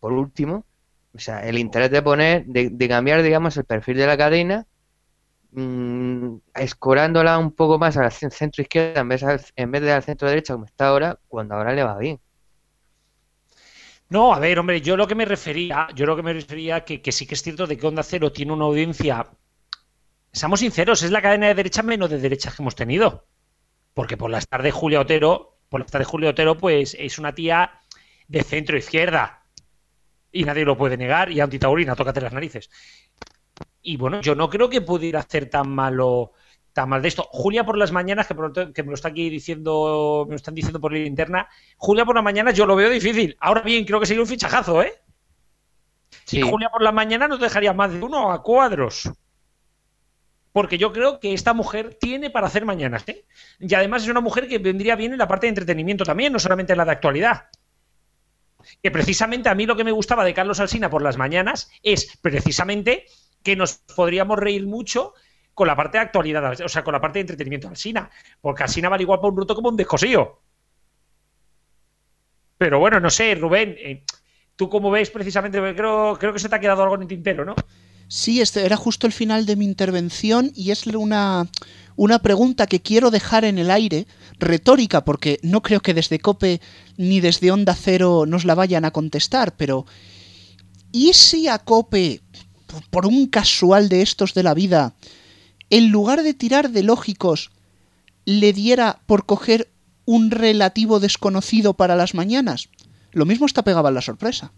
[0.00, 0.66] por último,
[1.14, 4.66] o sea, el interés de poner, de cambiar, digamos, el perfil de la cadena,
[5.56, 9.22] mm, escorándola un poco más al cen- centro izquierda en vez,
[9.56, 12.20] en de al centro derecha como está ahora, cuando ahora le va bien.
[14.08, 17.02] No, a ver, hombre, yo lo que me refería, yo lo que me refería que,
[17.02, 19.26] que sí que es cierto de que Onda Cero tiene una audiencia.
[20.32, 23.26] Seamos sinceros, es la cadena de derecha menos de derechas que hemos tenido.
[23.94, 27.80] Porque por las tardes Julia Otero, por las tardes Julia Otero, pues es una tía
[28.28, 29.44] de centro izquierda.
[30.32, 31.32] Y nadie lo puede negar.
[31.32, 32.70] Y antitaurina, tócate las narices.
[33.86, 36.32] Y bueno, yo no creo que pudiera hacer tan malo,
[36.72, 37.22] tan mal de esto.
[37.30, 40.56] Julia por las mañanas, que, por que me lo está aquí diciendo, me lo están
[40.56, 41.48] diciendo por la interna.
[41.76, 43.36] Julia por las mañanas yo lo veo difícil.
[43.38, 44.92] Ahora bien, creo que sería un fichajazo, ¿eh?
[46.24, 49.08] Sí, Y Julia por la mañana nos dejaría más de uno a cuadros.
[50.50, 53.24] Porque yo creo que esta mujer tiene para hacer mañanas, ¿eh?
[53.60, 56.40] Y además es una mujer que vendría bien en la parte de entretenimiento también, no
[56.40, 57.50] solamente en la de actualidad.
[58.82, 62.18] Que precisamente a mí lo que me gustaba de Carlos Alsina por las mañanas es
[62.20, 63.06] precisamente
[63.46, 65.14] que nos podríamos reír mucho
[65.54, 68.10] con la parte de actualidad, o sea, con la parte de entretenimiento de Alsina.
[68.40, 70.40] Porque Alsina vale igual para un bruto como un descosío.
[72.58, 74.02] Pero bueno, no sé, Rubén, eh,
[74.56, 77.44] tú como ves precisamente, creo, creo que se te ha quedado algo en el tintero,
[77.44, 77.54] ¿no?
[78.08, 81.46] Sí, este era justo el final de mi intervención y es una,
[81.94, 84.08] una pregunta que quiero dejar en el aire,
[84.40, 86.60] retórica, porque no creo que desde Cope
[86.96, 89.86] ni desde Onda Cero nos la vayan a contestar, pero
[90.90, 92.22] ¿y si a Cope,
[92.90, 94.94] por- un casual de estos de la vida,
[95.70, 97.50] en lugar de tirar de lógicos,
[98.24, 99.68] le diera por coger
[100.04, 102.68] un relativo desconocido para las mañanas?
[103.12, 104.52] Lo mismo está pegaba en la sorpresa.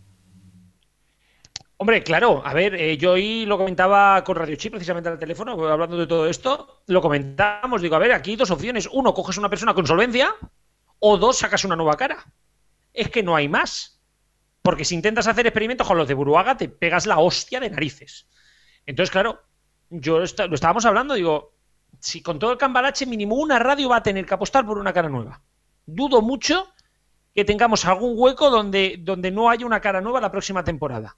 [1.81, 5.53] Hombre, claro, a ver, eh, yo hoy lo comentaba con Radio Chip precisamente al teléfono,
[5.69, 8.89] hablando de todo esto, lo comentábamos, digo, a ver, aquí hay dos opciones.
[8.93, 10.35] Uno, coges una persona con solvencia,
[10.99, 12.27] o dos, sacas una nueva cara.
[12.93, 13.98] Es que no hay más.
[14.69, 18.29] Porque si intentas hacer experimentos con los de Buruaga, te pegas la hostia de narices.
[18.85, 19.41] Entonces, claro,
[19.89, 21.55] yo lo estábamos hablando, digo,
[22.01, 24.93] si con todo el cambalache mínimo una radio va a tener que apostar por una
[24.93, 25.41] cara nueva.
[25.87, 26.69] Dudo mucho
[27.35, 31.17] que tengamos algún hueco donde, donde no haya una cara nueva la próxima temporada.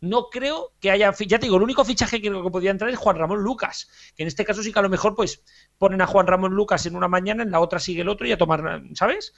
[0.00, 2.90] No creo que haya, ya te digo, el único fichaje que creo que podría entrar
[2.90, 5.44] es Juan Ramón Lucas, que en este caso sí que a lo mejor pues
[5.78, 8.32] ponen a Juan Ramón Lucas en una mañana, en la otra sigue el otro y
[8.32, 9.32] a tomar, ¿sabes?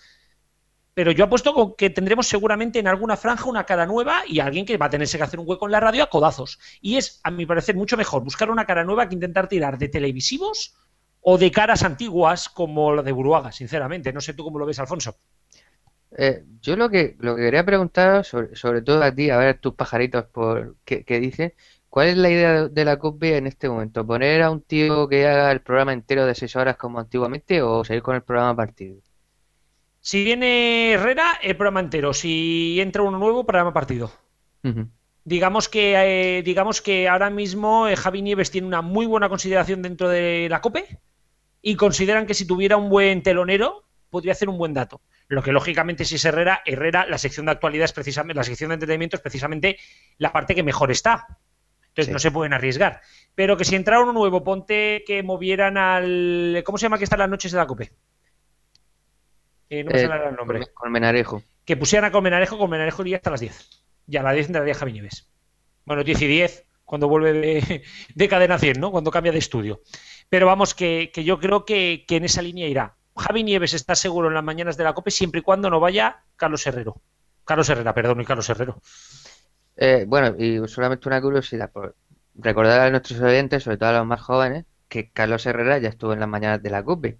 [0.94, 4.66] Pero yo apuesto con que tendremos seguramente en alguna franja una cara nueva y alguien
[4.66, 6.58] que va a tenerse que hacer un hueco en la radio a codazos.
[6.80, 9.88] Y es, a mi parecer, mucho mejor buscar una cara nueva que intentar tirar de
[9.88, 10.76] televisivos
[11.20, 14.12] o de caras antiguas como la de Buruaga, sinceramente.
[14.12, 15.16] No sé tú cómo lo ves, Alfonso.
[16.16, 19.74] Eh, yo lo que, lo que quería preguntar, sobre, todo a ti, a ver tus
[19.74, 21.54] pajaritos por qué, qué dicen,
[21.88, 24.04] ¿cuál es la idea de, la COPE en este momento?
[24.06, 27.84] ¿Poner a un tío que haga el programa entero de seis horas como antiguamente o
[27.84, 29.00] seguir con el programa partido?
[30.00, 32.12] Si viene Herrera, el programa entero.
[32.14, 34.10] Si entra uno nuevo, programa partido.
[35.24, 35.94] Digamos que,
[36.38, 40.48] eh, digamos que ahora mismo eh, Javi Nieves tiene una muy buena consideración dentro de
[40.50, 40.98] la COPE
[41.62, 45.02] y consideran que si tuviera un buen telonero podría hacer un buen dato.
[45.28, 48.70] Lo que lógicamente si es Herrera, Herrera, la sección de actualidad es precisamente, la sección
[48.70, 49.78] de entretenimiento es precisamente
[50.18, 51.26] la parte que mejor está.
[51.88, 52.12] Entonces Sí.
[52.12, 53.00] no se pueden arriesgar.
[53.34, 56.62] Pero que si entrara uno nuevo, ponte que movieran al.
[56.64, 57.92] ¿Cómo se llama que están las noches de la COPE?
[59.70, 60.60] Eh, no me Eh, sale el nombre.
[60.60, 61.42] Con, con Menarejo.
[61.64, 63.70] Que pusieran a Colmenarejo, Colmenarejo iría hasta las 10.
[64.06, 65.28] Y a las 10 entraría Javi Nieves.
[65.84, 67.82] Bueno, 10 y 10, cuando vuelve de,
[68.14, 68.90] de cadena 100, ¿no?
[68.90, 69.80] Cuando cambia de estudio.
[70.28, 72.96] Pero vamos, que, que yo creo que, que en esa línea irá.
[73.16, 76.24] Javi Nieves está seguro en las mañanas de la COPE siempre y cuando no vaya
[76.36, 77.02] Carlos Herrero.
[77.44, 78.80] Carlos Herrera, perdón, y Carlos Herrero.
[79.76, 81.96] Eh, bueno, y solamente una curiosidad, por
[82.34, 86.12] recordar a nuestros oyentes, sobre todo a los más jóvenes, que Carlos Herrera ya estuvo
[86.12, 87.18] en las mañanas de la CUPI.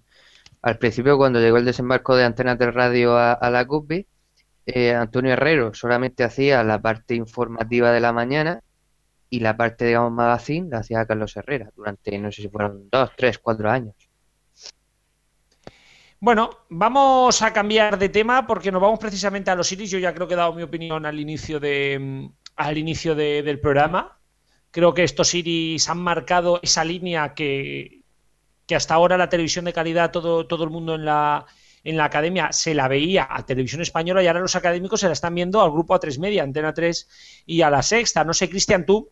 [0.61, 4.05] Al principio, cuando llegó el desembarco de Antenas del Radio a, la CUPI,
[4.67, 8.61] eh, Antonio Herrero solamente hacía la parte informativa de la mañana
[9.29, 13.09] y la parte, digamos, magazine la hacía Carlos Herrera durante, no sé si fueron dos,
[13.17, 13.95] tres, cuatro años.
[16.19, 19.89] Bueno, vamos a cambiar de tema porque nos vamos precisamente a los Iris.
[19.89, 23.59] Yo ya creo que he dado mi opinión al inicio, de, al inicio de- del
[23.59, 24.19] programa.
[24.69, 28.00] Creo que estos Iris han marcado esa línea que,
[28.65, 31.45] que hasta ahora la televisión de calidad, todo, todo el mundo en la,
[31.83, 35.13] en la academia se la veía a televisión española y ahora los académicos se la
[35.13, 38.23] están viendo al grupo A3 Media, Antena 3 y a la Sexta.
[38.23, 39.09] No sé, Cristian, tú,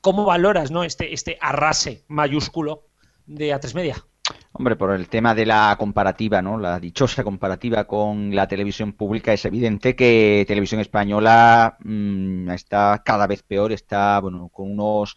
[0.00, 0.84] ¿cómo valoras ¿no?
[0.84, 2.86] este, este arrase mayúsculo
[3.26, 4.04] de A3 Media?
[4.52, 6.58] Hombre, por el tema de la comparativa, ¿no?
[6.58, 13.26] La dichosa comparativa con la televisión pública, es evidente que televisión española mm, está cada
[13.26, 15.16] vez peor, está, bueno, con unos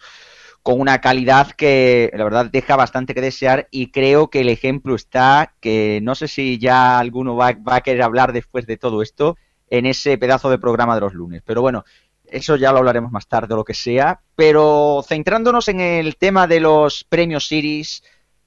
[0.63, 4.95] con una calidad que la verdad deja bastante que desear y creo que el ejemplo
[4.95, 9.01] está que no sé si ya alguno va, va a querer hablar después de todo
[9.01, 9.37] esto
[9.69, 11.41] en ese pedazo de programa de los lunes.
[11.45, 11.83] Pero bueno,
[12.31, 14.21] eso ya lo hablaremos más tarde o lo que sea.
[14.35, 18.03] Pero centrándonos en el tema de los premios Series,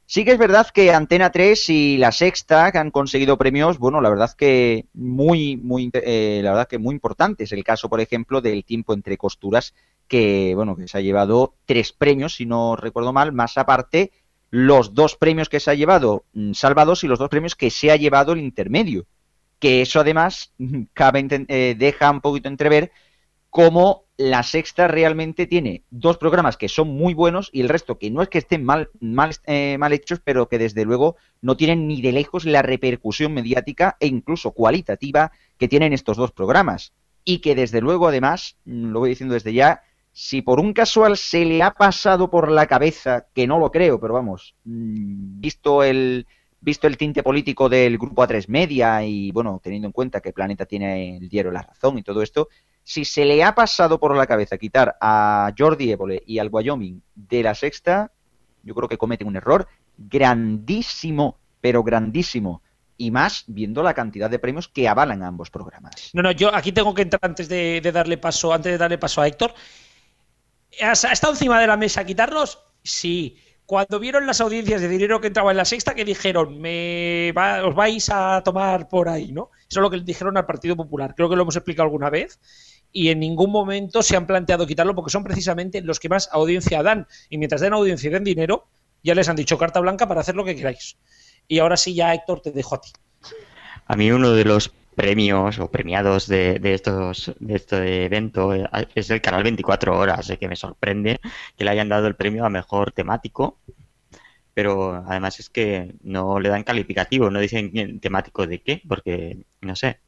[0.07, 4.01] sí que es verdad que Antena 3 y La Sexta que han conseguido premios, bueno,
[4.01, 7.53] la verdad que muy, muy, eh, la verdad que muy importantes.
[7.53, 9.75] El caso, por ejemplo, del tiempo entre costuras,
[10.15, 14.13] que, bueno, que se ha llevado tres premios, si no recuerdo mal, más aparte
[14.51, 17.91] los dos premios que se ha llevado mm, Salvados y los dos premios que se
[17.91, 19.07] ha llevado el intermedio.
[19.59, 20.53] Que eso además
[20.93, 22.93] cabe, enten- eh, deja un poquito entrever
[23.51, 28.13] cómo la sexta realmente tiene dos programas que son muy buenos y el resto que
[28.13, 31.89] no es que estén mal, mal, eh, mal hechos, pero que desde luego no tienen
[31.89, 36.93] ni de lejos la repercusión mediática e incluso cualitativa que tienen estos dos programas.
[37.25, 39.83] Y que desde luego además, mm, lo voy diciendo desde ya,
[40.17, 43.99] si por un casual se le ha pasado por la cabeza, que no lo creo,
[43.99, 46.25] pero vamos, mm, visto el,
[46.61, 50.67] visto el tinte político del grupo A3 Media y bueno, teniendo en cuenta que Planeta
[50.67, 52.49] tiene el diario La Razón y todo esto,
[52.85, 57.03] si se le ha pasado por la cabeza quitar a Jordi Évole y al Wyoming
[57.17, 58.13] de la sexta,
[58.63, 59.67] yo creo que cometen un error
[59.99, 62.63] grandísimo, pero grandísimo.
[62.97, 66.11] Y más viendo la cantidad de premios que avalan a ambos programas.
[66.13, 68.99] No, no, yo aquí tengo que entrar antes de, de darle paso, antes de darle
[68.99, 69.53] paso a Héctor.
[70.81, 72.59] ¿Has- ¿Ha estado encima de la mesa quitarlos?
[72.83, 73.37] Sí.
[73.67, 77.65] Cuando vieron las audiencias de dinero que entraba en la sexta, que dijeron, me va-
[77.67, 79.51] os vais a tomar por ahí, ¿no?
[79.71, 81.15] Eso es lo que dijeron al Partido Popular.
[81.17, 82.39] Creo que lo hemos explicado alguna vez.
[82.93, 86.83] Y en ningún momento se han planteado quitarlo porque son precisamente los que más audiencia
[86.83, 87.07] dan.
[87.31, 88.67] Y mientras den audiencia y den dinero,
[89.03, 90.97] ya les han dicho carta blanca para hacer lo que queráis.
[91.49, 92.91] Y ahora sí, ya Héctor, te dejo a ti.
[93.87, 98.67] A mí uno de los premios o premiados de, de estos de este evento eh,
[98.95, 101.19] es el canal 24 horas, eh, que me sorprende
[101.57, 103.59] que le hayan dado el premio a mejor temático,
[104.55, 109.75] pero además es que no le dan calificativo, no dicen temático de qué, porque no
[109.77, 110.01] sé,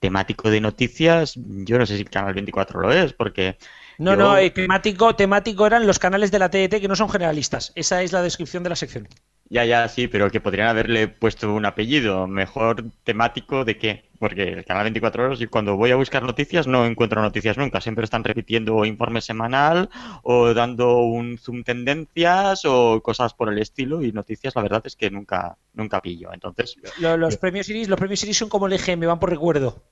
[0.00, 3.56] temático de noticias, yo no sé si el canal 24 lo es, porque
[3.98, 7.08] No, Yo- no, eh, temático, temático eran los canales de la TET que no son
[7.10, 7.72] generalistas.
[7.74, 9.08] Esa es la descripción de la sección.
[9.50, 12.26] Ya, ya, sí, pero que podrían haberle puesto un apellido.
[12.26, 14.04] Mejor temático de qué.
[14.18, 17.80] Porque el canal 24 horas, y cuando voy a buscar noticias, no encuentro noticias nunca.
[17.82, 19.90] Siempre están repitiendo informe semanal
[20.22, 24.02] o dando un zoom tendencias o cosas por el estilo.
[24.02, 26.32] Y noticias, la verdad es que nunca, nunca pillo.
[26.32, 29.84] Entonces, Lo- Los, premios Iris, los premios Iris son como el EGM, van por recuerdo.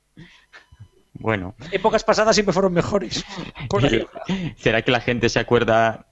[1.15, 3.23] bueno, Épocas pasadas siempre fueron mejores.
[4.57, 6.07] ¿será que la gente se acuerda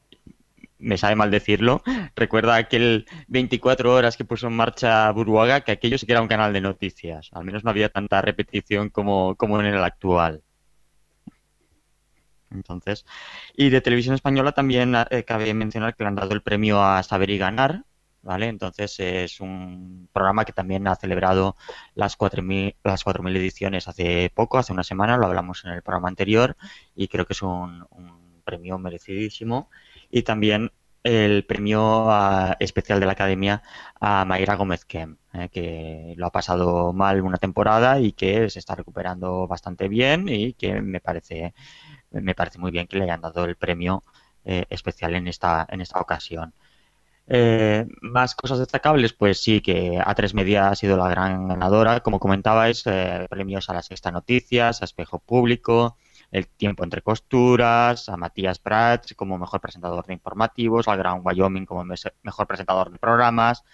[0.81, 1.83] me sabe mal decirlo,
[2.17, 6.29] recuerda aquel 24 horas que puso en marcha Buruaga, que aquello sí que era un
[6.29, 7.31] canal de noticias.
[7.33, 10.43] Al menos no había tanta repetición como, como en el actual.
[12.51, 13.07] Entonces,
[13.57, 17.03] y de televisión española también eh, cabe mencionar que le han dado el premio a
[17.03, 17.85] Saber y Ganar,
[18.23, 18.49] ¿vale?
[18.49, 21.57] Entonces es un programa que también ha celebrado
[21.95, 26.09] las 4.000 las 4.000 ediciones hace poco, hace una semana, lo hablamos en el programa
[26.09, 26.57] anterior
[26.97, 28.20] y creo que es un, un
[28.51, 29.71] premio merecidísimo.
[30.11, 30.71] Y también
[31.03, 33.63] el premio a- especial de la Academia
[34.01, 38.59] a Mayra Gómez Kem, eh, que lo ha pasado mal una temporada y que se
[38.59, 41.55] está recuperando bastante bien y que me parece
[42.11, 44.05] me parece muy bien que le hayan dado el premio
[44.45, 46.55] eh, especial en esta en esta ocasión.
[47.33, 52.19] Eh, más cosas destacables, pues sí que A3 Media ha sido la gran ganadora, como
[52.19, 55.97] comentabais, eh, premios a la Sexta Noticias, a Espejo Público,
[56.31, 61.67] El Tiempo entre Costuras, a Matías Prats como mejor presentador de informativos, al Gran Wyoming
[61.67, 63.65] como mejor presentador de programas,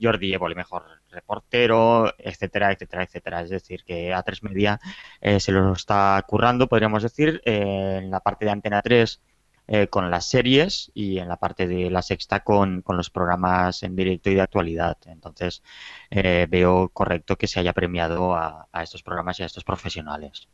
[0.00, 3.42] Jordi Évole mejor reportero, etcétera, etcétera, etcétera.
[3.42, 4.80] Es decir, que A3 Media
[5.20, 9.20] eh, se lo está currando, podríamos decir, eh, en la parte de Antena 3
[9.68, 13.82] eh, con las series y en la parte de la sexta con, con los programas
[13.84, 14.98] en directo y de actualidad.
[15.06, 15.62] Entonces,
[16.10, 20.48] eh, veo correcto que se haya premiado a, a estos programas y a estos profesionales.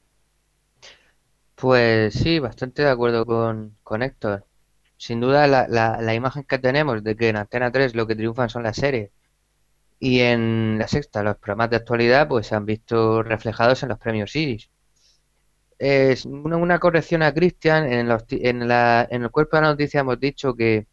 [1.60, 4.46] Pues sí, bastante de acuerdo con, con Héctor.
[4.96, 8.16] Sin duda, la, la, la imagen que tenemos de que en Antena 3 lo que
[8.16, 9.10] triunfan son las series
[10.00, 13.98] y en la sexta los programas de actualidad pues se han visto reflejados en los
[13.98, 14.70] premios Iris.
[15.78, 19.68] Es una, una corrección a Cristian, en, los en, la, en el cuerpo de la
[19.70, 20.86] noticia hemos dicho que,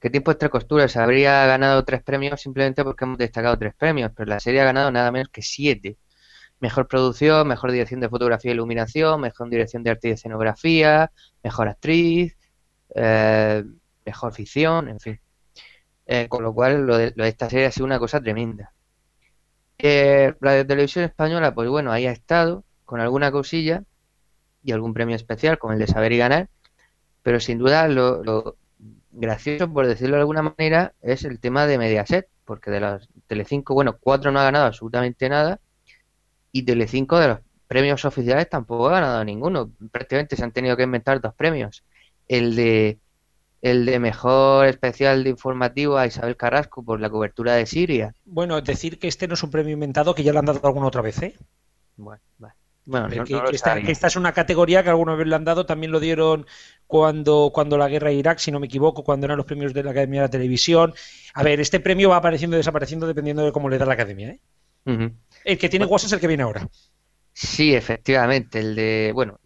[0.00, 4.28] que Tiempo entre costuras habría ganado tres premios simplemente porque hemos destacado tres premios, pero
[4.30, 5.98] la serie ha ganado nada menos que siete.
[6.60, 11.10] Mejor producción, mejor dirección de fotografía e iluminación, mejor dirección de arte y escenografía,
[11.42, 12.36] mejor actriz,
[12.94, 13.64] eh,
[14.04, 15.20] mejor ficción, en fin.
[16.06, 18.72] Eh, con lo cual, lo de, lo de esta serie ha sido una cosa tremenda.
[19.78, 23.82] Eh, Radio Televisión Española, pues bueno, ahí ha estado, con alguna cosilla
[24.62, 26.48] y algún premio especial, como el de Saber y Ganar,
[27.22, 28.56] pero sin duda lo, lo
[29.10, 33.74] gracioso, por decirlo de alguna manera, es el tema de Mediaset, porque de los Telecinco,
[33.74, 35.60] bueno, cuatro no ha ganado absolutamente nada,
[36.58, 37.38] y Telecinco de los
[37.68, 39.70] premios oficiales tampoco ha ganado ninguno.
[39.90, 41.84] Prácticamente se han tenido que inventar dos premios.
[42.28, 42.98] El de
[43.62, 48.14] el de mejor especial de informativo a Isabel Carrasco por la cobertura de Siria.
[48.24, 50.86] Bueno, decir que este no es un premio inventado, que ya lo han dado alguna
[50.86, 51.34] otra vez, ¿eh?
[51.96, 52.54] Bueno, vale.
[52.84, 53.84] Bueno, no- que, no lo que esta, sabía.
[53.86, 56.46] que esta es una categoría que alguna vez le han dado, también lo dieron
[56.86, 59.82] cuando, cuando la guerra de Irak, si no me equivoco, cuando eran los premios de
[59.82, 60.94] la Academia de la Televisión.
[61.34, 64.28] A ver, este premio va apareciendo y desapareciendo dependiendo de cómo le da la Academia,
[64.28, 64.40] ¿eh?
[65.46, 66.68] El que tiene WhatsApp es el que viene ahora.
[67.34, 69.38] Sí, efectivamente, el de, bueno,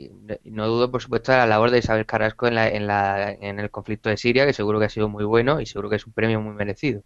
[0.44, 3.58] no dudo por supuesto de la labor de Isabel Carrasco en la, en la, en
[3.58, 6.06] el conflicto de Siria, que seguro que ha sido muy bueno y seguro que es
[6.06, 7.02] un premio muy merecido.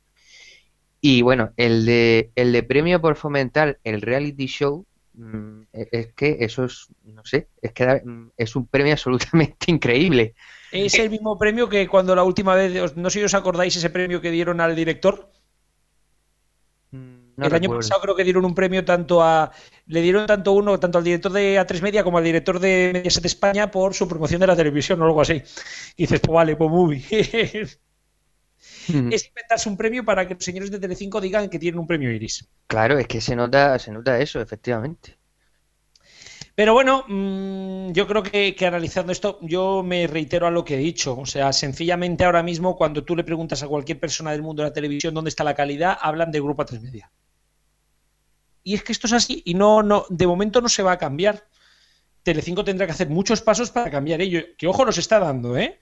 [1.01, 6.15] Y bueno, el de, el de premio por fomentar el reality show, mm, e- es
[6.15, 10.35] que eso es, no sé, es que mm, es un premio absolutamente increíble.
[10.71, 13.89] Es el mismo premio que cuando la última vez, no sé si os acordáis ese
[13.91, 15.31] premio que dieron al director.
[17.37, 19.53] Mm, No el año pasado creo que dieron un premio tanto a.
[19.87, 23.25] Le dieron tanto uno, tanto al director de A3 Media como al director de Mediaset
[23.25, 25.43] España por su promoción de la televisión o algo así.
[25.97, 27.69] Y dices, pues vale, pues muy bien.
[28.89, 29.15] Ujú.
[29.15, 32.11] es inventarse un premio para que los señores de Telecinco digan que tienen un premio
[32.13, 32.47] Iris.
[32.67, 35.19] Claro, es que se nota, se nota eso, efectivamente.
[36.57, 40.75] Pero bueno, mm, yo creo que, que analizando esto, yo me reitero a lo que
[40.75, 41.17] he dicho.
[41.19, 44.69] O sea, sencillamente ahora mismo, cuando tú le preguntas a cualquier persona del mundo de
[44.69, 47.11] la televisión dónde está la calidad, hablan del grupo A3 Media.
[48.65, 50.99] Y es que esto es así y no, no, de momento no se va a
[50.99, 51.47] cambiar.
[52.23, 54.41] Telecinco tendrá que hacer muchos pasos para cambiar ello.
[54.57, 55.79] Que ojo los está dando, ¿eh?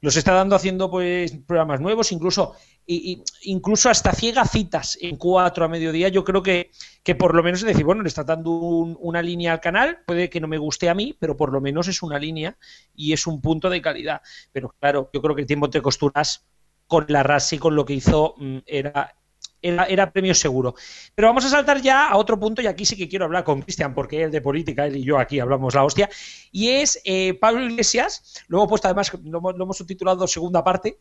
[0.00, 2.54] Los está dando haciendo pues programas nuevos, incluso,
[2.86, 6.08] y, incluso hasta ciega citas en cuatro a mediodía.
[6.08, 6.70] Yo creo que,
[7.02, 9.98] que por lo menos es decir, bueno, le está dando un- una línea al canal,
[10.06, 12.56] puede que no me guste a mí, pero por lo menos es una línea
[12.94, 14.22] y es un punto de calidad.
[14.52, 16.46] Pero claro, yo creo que el tiempo entre costuras
[16.86, 19.16] con la RAS y con lo que hizo mm, era,
[19.62, 20.74] era, era premio seguro.
[21.14, 23.62] Pero vamos a saltar ya a otro punto y aquí sí que quiero hablar con
[23.62, 26.08] Cristian porque él de política, él y yo aquí hablamos la hostia.
[26.52, 30.62] Y es eh, Pablo Iglesias, lo hemos puesto además, lo hemos, lo hemos subtitulado segunda
[30.64, 30.98] parte,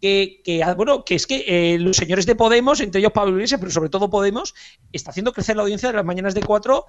[0.00, 3.34] que, que, ah, bueno, que es que eh, los señores de Podemos, entre ellos Pablo
[3.34, 4.54] Iglesias, pero sobre todo Podemos,
[4.92, 6.86] está haciendo crecer la audiencia de las mañanas de cuatro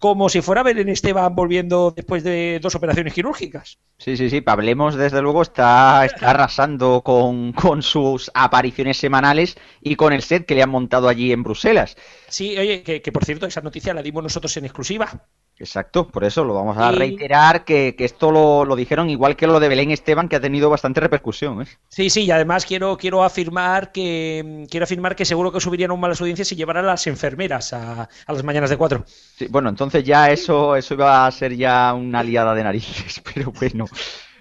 [0.00, 3.78] como si fuera Belén Esteban volviendo después de dos operaciones quirúrgicas.
[3.98, 9.96] Sí, sí, sí, Pablemos desde luego está, está arrasando con, con sus apariciones semanales y
[9.96, 11.96] con el set que le han montado allí en Bruselas.
[12.28, 15.28] Sí, oye, que, que por cierto, esa noticia la dimos nosotros en exclusiva.
[15.60, 19.36] Exacto, por eso lo vamos a Y- reiterar que, que esto lo, lo dijeron igual
[19.36, 21.60] que lo de Belén Esteban, que ha tenido bastante repercusión.
[21.62, 21.66] ¿eh?
[21.88, 26.00] Sí, sí, y además quiero, quiero afirmar que quiero afirmar que seguro que subirían aún
[26.00, 29.04] más las audiencias si llevaran a las enfermeras a, a las mañanas de cuatro.
[29.36, 33.52] Sí, bueno, entonces ya eso, eso iba a ser ya una liada de narices, pero
[33.52, 33.86] bueno.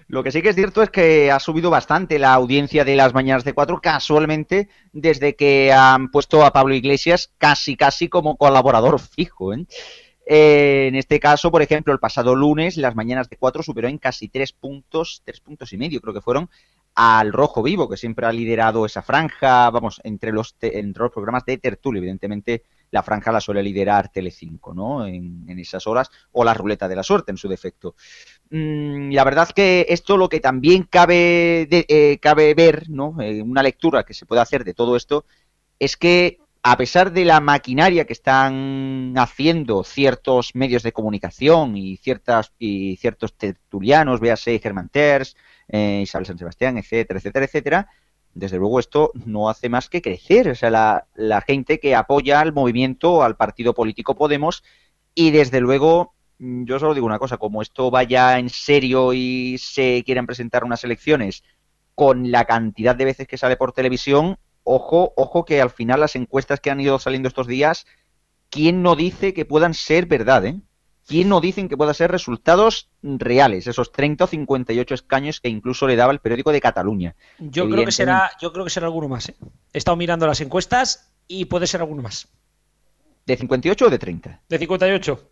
[0.08, 3.14] Lo que sí que es cierto es que ha subido bastante la audiencia de las
[3.14, 9.00] mañanas de cuatro, casualmente, desde que han puesto a Pablo Iglesias casi, casi como colaborador
[9.00, 9.54] fijo.
[9.54, 9.68] ¿eh?
[10.32, 13.98] Eh, en este caso, por ejemplo, el pasado lunes, las mañanas de cuatro superó en
[13.98, 16.50] casi tres puntos, tres puntos y medio, creo que fueron,
[16.94, 21.12] al Rojo Vivo, que siempre ha liderado esa franja, vamos, entre los, te- entre los
[21.12, 25.06] programas de tertulia, evidentemente la franja la suele liderar Telecinco, ¿no?
[25.08, 27.96] En, esas horas, o la ruleta de la suerte, en su defecto.
[28.50, 33.16] Mm, la verdad que esto lo que también cabe, eh, cabe ver, ¿no?
[33.22, 35.26] Eh, una lectura que se puede hacer de todo esto,
[35.80, 41.98] es que a pesar de la maquinaria que están haciendo ciertos medios de comunicación y
[41.98, 45.36] ciertas y ciertos tertulianos, véase Germán Terz,
[45.70, 47.88] eh, Isabel San Sebastián, etcétera, etcétera, etcétera,
[48.34, 50.50] desde luego esto no hace más que crecer.
[50.50, 54.64] O sea, la, la gente que apoya al movimiento, al partido político Podemos,
[55.16, 59.58] y desde luego, mm, yo solo digo una cosa, como esto vaya en serio y
[59.60, 61.44] se quieran presentar unas elecciones
[61.96, 64.38] con la cantidad de veces que sale por televisión,
[64.72, 67.86] ojo, ojo que al final las encuestas que han ido saliendo estos días,
[68.50, 70.60] ¿quién no dice que puedan ser verdad, eh?
[71.08, 75.88] ¿Quién no dicen que puedan ser resultados reales, esos 30 o 58 escaños que incluso
[75.88, 77.16] le daba el periódico de Cataluña?
[77.40, 79.30] Yo creo que será, yo creo que será alguno más.
[79.30, 79.36] ¿eh?
[79.74, 82.28] He estado mirando las encuestas y puede ser alguno más.
[83.26, 84.42] ¿De 58 o de 30?
[84.48, 85.30] De 58.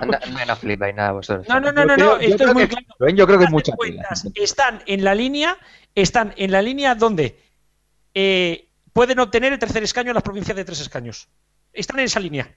[0.00, 1.48] Anda, no flipáis nada vosotros.
[1.48, 2.86] No, no, no, no, no, yo esto es muy que- claro.
[3.00, 4.04] Rubén, yo creo que es Las mucha tela.
[4.36, 5.58] Están en la línea,
[5.96, 7.36] están en la línea donde
[8.14, 11.28] eh, pueden obtener el tercer escaño en las provincias de tres escaños.
[11.72, 12.56] Están en esa línea.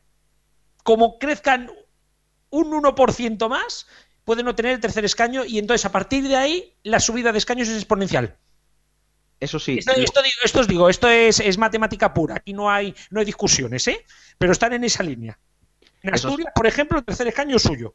[0.84, 1.72] Como crezcan
[2.49, 3.88] un 1% más,
[4.24, 7.68] pueden obtener el tercer escaño y entonces a partir de ahí la subida de escaños
[7.68, 8.38] es exponencial.
[9.39, 12.72] Eso sí, Esto, esto digo- esto os digo, esto es, es matemática pura, aquí no
[12.72, 14.03] hay, no hay discusiones, ¿eh?
[14.39, 15.38] Pero están en esa línea.
[16.01, 17.93] En Asturias, por ejemplo, el tercer escaño es suyo.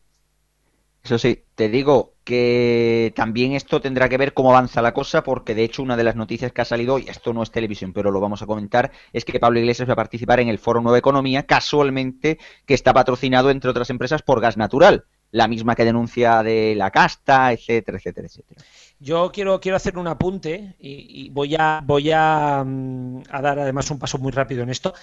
[1.05, 5.55] Eso sí, te digo que también esto tendrá que ver cómo avanza la cosa, porque
[5.55, 8.13] de hecho una de las noticias que ha salido, y esto no es televisión, pero
[8.13, 10.99] lo vamos a comentar, es que Pablo Iglesias va a participar en el Foro Nueva
[10.99, 16.45] Economía, casualmente que está patrocinado, entre otras empresas, por Gas Natural, la misma que denuncia
[16.45, 18.63] de la casta, etcétera, etcétera, etcétera.
[19.01, 23.91] Yo quiero, quiero hacer un apunte y, voy, a, voy a, mm, a dar además
[23.91, 24.95] un paso muy rápido en esto.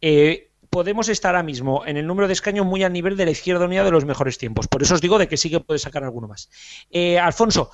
[0.00, 3.30] Eh, podemos estar ahora mismo en el número de escaños muy al nivel de la
[3.30, 4.68] izquierda unida de los mejores tiempos.
[4.68, 6.48] Por eso os digo de que sí que puede sacar alguno más.
[6.90, 7.70] Eh, Alfonso,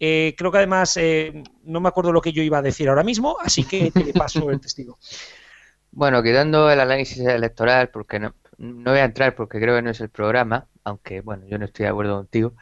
[0.00, 3.04] eh, creo que además eh, no me acuerdo lo que yo iba a decir ahora
[3.04, 4.98] mismo, así que te paso el testigo.
[5.92, 9.90] Bueno, quitando el análisis electoral, porque no, no voy a entrar porque creo que no
[9.90, 12.54] es el programa, aunque bueno, yo no estoy de acuerdo contigo,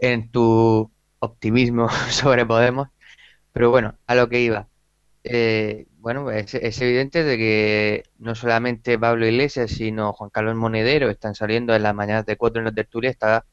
[0.00, 0.88] en tu
[1.18, 2.90] optimismo sobre Podemos,
[3.52, 4.68] pero bueno, a lo que iba.
[5.24, 11.08] Eh, bueno, es, es evidente de que no solamente Pablo Iglesias, sino Juan Carlos Monedero
[11.08, 13.46] están saliendo en las mañanas de cuatro en la tertulia, está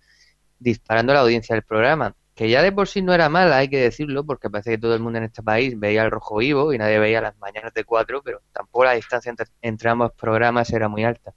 [0.59, 3.79] disparando la audiencia del programa, que ya de por sí no era mala, hay que
[3.79, 6.77] decirlo, porque parece que todo el mundo en este país veía el rojo vivo y
[6.77, 11.03] nadie veía las mañanas de cuatro, pero tampoco la distancia entre, ambos programas era muy
[11.03, 11.33] alta.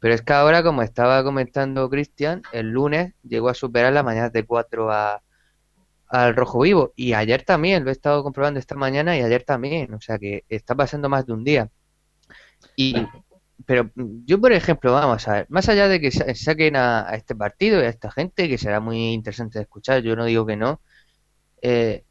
[0.00, 4.32] Pero es que ahora, como estaba comentando Cristian, el lunes llegó a superar las mañanas
[4.32, 5.22] de 4 a,
[6.08, 6.92] al rojo vivo.
[6.96, 9.94] Y ayer también, lo he estado comprobando esta mañana y ayer también.
[9.94, 11.70] O sea que está pasando más de un día.
[12.76, 12.94] Y,
[13.66, 17.14] pero yo, por ejemplo, vamos a ver, más allá de que sa- saquen a, a
[17.16, 20.46] este partido y a esta gente, que será muy interesante de escuchar, yo no digo
[20.46, 20.80] que no,
[21.62, 22.04] eh,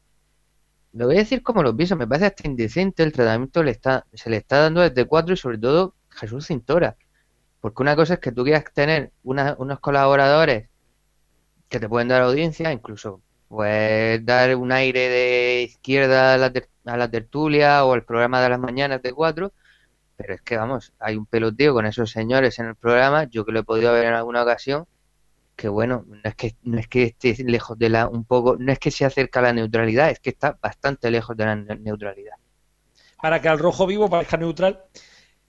[0.92, 4.06] lo voy a decir como lo pienso, me parece hasta indecente el tratamiento le está,
[4.12, 6.96] se le está dando desde cuatro y sobre todo Jesús Cintora.
[7.60, 10.68] Porque una cosa es que tú quieras tener una- unos colaboradores
[11.68, 16.68] que te pueden dar audiencia, incluso puedes dar un aire de izquierda a la, ter-
[16.84, 19.52] a la tertulia o al programa de las mañanas de cuatro,
[20.16, 23.52] pero es que vamos, hay un peloteo con esos señores en el programa, yo que
[23.52, 24.86] lo he podido ver en alguna ocasión,
[25.56, 28.72] que bueno, no es que, no es que esté lejos de la, un poco, no
[28.72, 31.76] es que se acerca a la neutralidad, es que está bastante lejos de la ne-
[31.78, 32.34] neutralidad.
[33.22, 34.74] Para que al rojo vivo parezca neutral,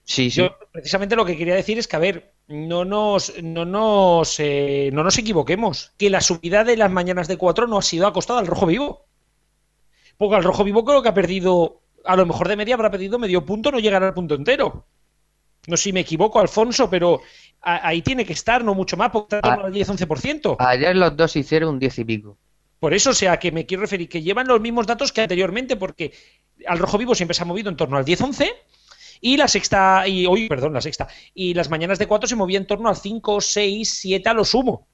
[0.04, 0.46] Sí, sí.
[0.46, 4.90] Yo precisamente lo que quería decir es que, a ver, no nos, no nos, eh,
[4.92, 8.12] no nos equivoquemos, que la subida de las mañanas de 4 no ha sido a
[8.12, 9.06] costa del rojo vivo.
[10.18, 13.18] Porque al rojo vivo creo que ha perdido, a lo mejor de media habrá perdido
[13.18, 14.84] medio punto, no llegará al punto entero.
[15.68, 17.20] No sé si me equivoco, Alfonso, pero
[17.62, 19.66] a- ahí tiene que estar, no mucho más, porque está torno Ah.
[19.68, 20.56] al 10-11%.
[20.58, 22.36] Ayer los dos hicieron un diez y pico.
[22.80, 25.76] Por eso, o sea, que me quiero referir que llevan los mismos datos que anteriormente,
[25.76, 26.12] porque
[26.66, 28.50] al rojo vivo siempre se ha movido en torno al 10-11
[29.20, 31.08] Y la sexta, y hoy, perdón, la sexta.
[31.34, 34.44] Y las mañanas de 4 se movía en torno al 5, 6, 7 a lo
[34.44, 34.88] sumo.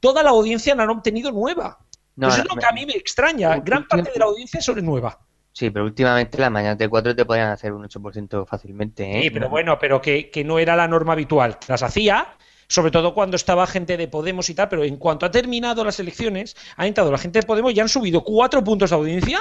[0.00, 1.78] Toda la audiencia la han obtenido nueva.
[2.16, 3.56] No, Eso no, es lo que a mí me extraña.
[3.58, 5.18] Gran parte de la audiencia es sobre nueva.
[5.52, 9.22] Sí, pero últimamente las mañanas de 4 te podían hacer un 8% fácilmente, ¿eh?
[9.22, 11.58] Sí, pero bueno, pero que, que no era la norma habitual.
[11.68, 12.36] Las hacía,
[12.68, 16.00] sobre todo cuando estaba gente de Podemos y tal, pero en cuanto ha terminado las
[16.00, 19.40] elecciones, ha entrado la gente de Podemos y han subido cuatro puntos de audiencia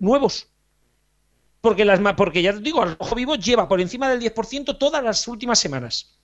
[0.00, 0.48] nuevos.
[1.60, 5.02] Porque, las, porque ya te digo, al Rojo Vivo lleva por encima del 10% todas
[5.04, 6.18] las últimas semanas.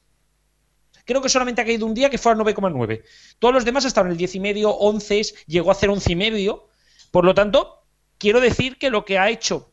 [1.04, 3.02] Creo que solamente ha caído un día que fue al 9,9.
[3.38, 6.64] Todos los demás estaban en el 10,5, 11, llegó a hacer 11,5.
[7.10, 7.84] Por lo tanto,
[8.18, 9.72] quiero decir que lo que ha hecho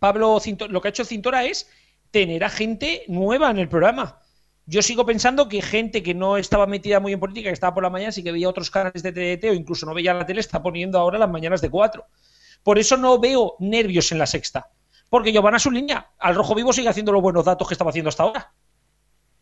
[0.00, 1.68] Pablo Cinto- lo que ha hecho Cintora es
[2.10, 4.20] tener a gente nueva en el programa.
[4.66, 7.82] Yo sigo pensando que gente que no estaba metida muy en política, que estaba por
[7.82, 10.40] la mañana, sí que veía otros canales de TDT o incluso no veía la tele,
[10.40, 12.06] está poniendo ahora las mañanas de 4.
[12.62, 14.70] Por eso no veo nervios en la sexta.
[15.14, 16.10] Porque ellos van a su línea.
[16.18, 18.52] Al rojo vivo sigue haciendo los buenos datos que estaba haciendo hasta ahora.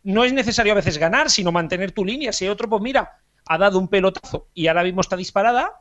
[0.02, 2.30] No es necesario a veces ganar, sino mantener tu línea.
[2.30, 5.80] Si otro, pues mira, ha dado un pelotazo y ahora mismo está disparada,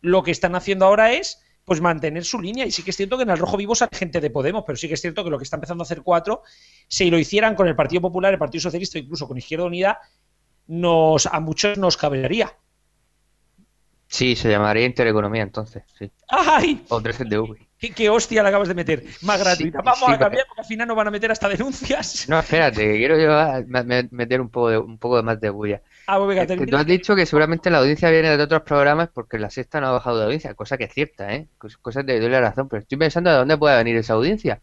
[0.00, 2.66] lo que están haciendo ahora es pues mantener su línea.
[2.66, 4.76] Y sí que es cierto que en el Rojo Vivo sale gente de Podemos, pero
[4.76, 6.42] sí que es cierto que lo que está empezando a hacer cuatro,
[6.86, 9.98] si lo hicieran con el Partido Popular, el Partido Socialista, incluso con Izquierda Unida,
[10.68, 12.56] nos, a muchos nos cabrearía.
[14.06, 16.12] Sí, se llamaría Intereconomía entonces, sí.
[16.28, 16.84] ¡Ay!
[16.90, 17.65] O 13DV.
[17.78, 19.04] ¿Qué, qué hostia le acabas de meter?
[19.20, 19.78] Más gratuita.
[19.80, 22.26] Sí, Vamos sí, a cambiar porque al final nos van a meter hasta denuncias.
[22.26, 25.40] No, espérate, que quiero yo a- me- me- meter un poco de, un poco más
[25.40, 25.82] de bulla.
[26.06, 29.08] Ah, pues venga, que tú has dicho que seguramente la audiencia viene de otros programas
[29.12, 31.48] porque la sexta no ha bajado de audiencia, cosa que es cierta, ¿eh?
[31.58, 34.14] Cos- Cosa que te doy la razón, pero estoy pensando de dónde puede venir esa
[34.14, 34.60] audiencia.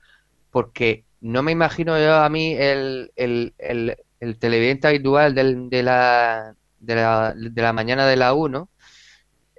[0.52, 5.84] Porque no me imagino yo a mí el, el, el, el televidente habitual del- de
[5.84, 8.70] la, de la, de la mañana de la 1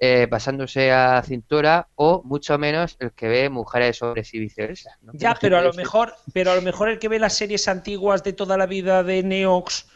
[0.07, 4.98] eh, pasándose a cintura o mucho menos el que ve mujeres hombres y viceversa.
[5.00, 5.12] ¿no?
[5.14, 8.22] Ya, pero a lo mejor, pero a lo mejor el que ve las series antiguas
[8.22, 9.86] de toda la vida de Neox,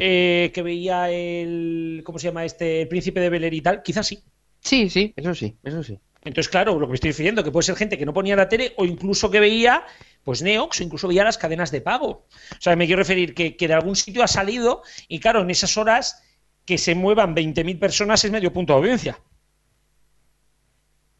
[0.00, 2.82] eh, que veía el, ¿cómo se llama este?
[2.82, 4.24] El Príncipe de Bel Air y tal, quizás sí.
[4.60, 6.00] Sí, sí, eso sí, eso sí.
[6.24, 8.48] Entonces, claro, lo que me estoy refiriendo, que puede ser gente que no ponía la
[8.48, 9.84] tele o incluso que veía,
[10.24, 12.26] pues Neox o incluso veía las cadenas de pago.
[12.52, 15.50] O sea, me quiero referir que, que de algún sitio ha salido y claro, en
[15.50, 16.24] esas horas
[16.68, 19.18] que se muevan 20.000 personas es medio punto de audiencia.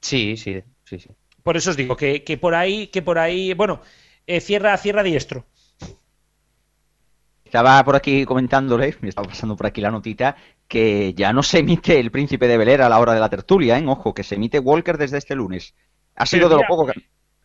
[0.09, 1.11] Sí, sí, sí, sí.
[1.45, 3.75] Por eso os digo que, que por ahí, que por ahí, bueno,
[4.27, 5.39] eh, cierra, cierra diestro.
[7.45, 10.37] Estaba por aquí comentándole, me estaba pasando por aquí la notita,
[10.67, 13.31] que ya no se emite el Príncipe de Bel Air a la hora de la
[13.31, 13.85] tertulia, ¿eh?
[13.87, 15.75] Ojo, que se emite Walker desde este lunes.
[16.17, 16.93] Ha sido de lo poco que...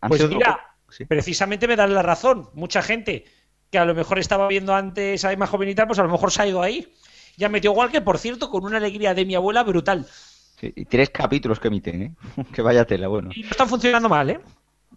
[0.01, 0.59] han Pues mira, poco-
[0.89, 1.05] sí.
[1.07, 2.49] precisamente me dan la razón.
[2.53, 3.25] Mucha gente
[3.71, 6.09] que a lo mejor estaba viendo antes a Emma Joven y tal, pues a lo
[6.11, 6.93] mejor se ha ido ahí.
[7.37, 10.05] Ya metió Walker, por cierto, con una alegría de mi abuela brutal.
[10.63, 12.11] Sí, y tres capítulos que emiten, ¿eh?
[12.53, 13.31] que vaya tela, bueno.
[13.35, 14.39] Y no están funcionando mal, ¿eh?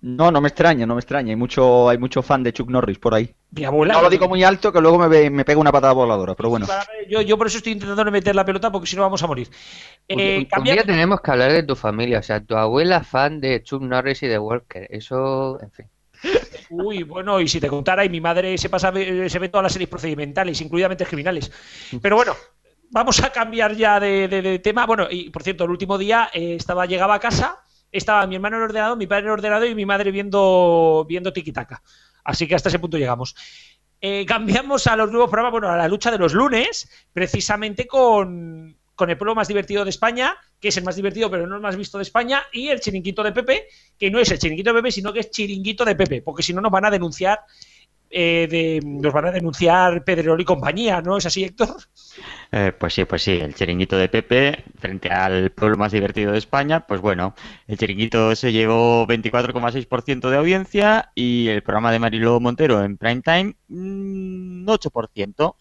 [0.03, 1.31] No, no me extraña, no me extraña.
[1.31, 3.35] Hay mucho, hay mucho fan de Chuck Norris por ahí.
[3.51, 3.95] Mi abuela.
[3.95, 6.51] No lo digo muy alto que luego me, ve- me pega una patada voladora, pero
[6.51, 6.67] bueno.
[7.09, 9.27] Yo, yo por eso estoy intentando no meter la pelota porque si no vamos a
[9.27, 9.49] morir.
[10.11, 12.55] Un, Eh, un- un cambia- día tenemos que hablar de tu familia, o sea, tu
[12.57, 15.87] abuela fan de Chuck Norris y de Walker, eso, en fin.
[16.71, 19.73] Uy, bueno, y si te contara, y mi madre se pasa, se ve todas las
[19.73, 21.51] series procedimentales, incluida mentes criminales.
[22.03, 22.35] Pero bueno,
[22.91, 24.87] vamos a cambiar ya de, tema.
[24.87, 27.59] Bueno, y por cierto, el último día eh, estaba, llegaba a casa,
[27.91, 31.83] estaba mi hermano en el mi padre en el y mi madre viendo, viendo Tiki-Taka.
[32.25, 33.35] Así que hasta ese punto llegamos.
[34.01, 38.77] Eh, cambiamos a los nuevos programas, bueno, a la lucha de los lunes, precisamente con,
[38.95, 41.63] con el pueblo más divertido de España, que es el más divertido pero no el
[41.63, 43.69] más visto de España, y el chiringuito de Pepe,
[43.99, 46.53] que no es el chiringuito de Pepe, sino que es chiringuito de Pepe, porque si
[46.53, 47.41] no nos van a denunciar,
[48.11, 51.77] eh, de, nos van a denunciar Pedrerol y compañía, ¿no es así, Héctor?
[52.53, 56.39] Eh, pues sí, pues sí, el chiringuito de Pepe frente al pueblo más divertido de
[56.39, 57.35] España, pues bueno,
[57.67, 63.23] el chiringuito se llevó 24,6% de audiencia y el programa de Mariló Montero en prime
[63.23, 65.57] time, mm, 8%.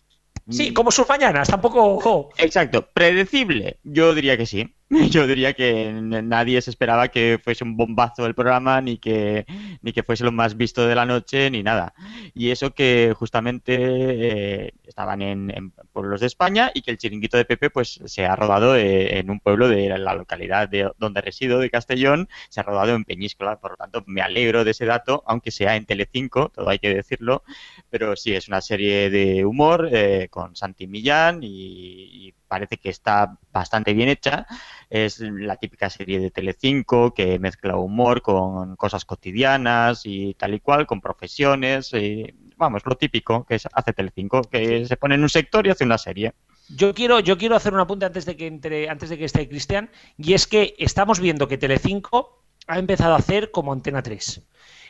[0.48, 2.30] Sí, como sus mañanas, tampoco...
[2.38, 3.80] Exacto, predecible.
[3.84, 4.76] Yo diría que sí.
[5.10, 9.46] Yo diría que nadie se esperaba que fuese un bombazo el programa, ni que,
[9.82, 11.96] ni que fuese lo más visto de la noche, ni nada.
[12.36, 17.46] Y eso que justamente eh, estaban en, pueblos de España y que el chiringuito de
[17.46, 21.60] Pepe pues se ha rodado eh, en un pueblo de la localidad de donde resido,
[21.60, 23.60] de Castellón, se ha rodado en Peñíscola.
[23.60, 26.94] Por lo tanto, me alegro de ese dato, aunque sea en Telecinco, todo hay que
[26.94, 27.44] decirlo.
[27.90, 33.38] Pero sí, es una serie de humor eh, con Santi Millán y parece que está
[33.52, 34.48] bastante bien hecha.
[34.90, 40.60] Es la típica serie de Telecinco que mezcla humor con cosas cotidianas y tal y
[40.60, 41.94] cual, con profesiones.
[41.94, 45.84] y, vamos, lo típico que hace Telecinco, que se pone en un sector y hace
[45.84, 46.34] una serie.
[46.70, 49.48] Yo quiero, yo quiero hacer un apunte antes de que entre, antes de que esté
[49.48, 54.42] Cristian, y es que estamos viendo que Telecinco ha empezado a hacer como Antena 3.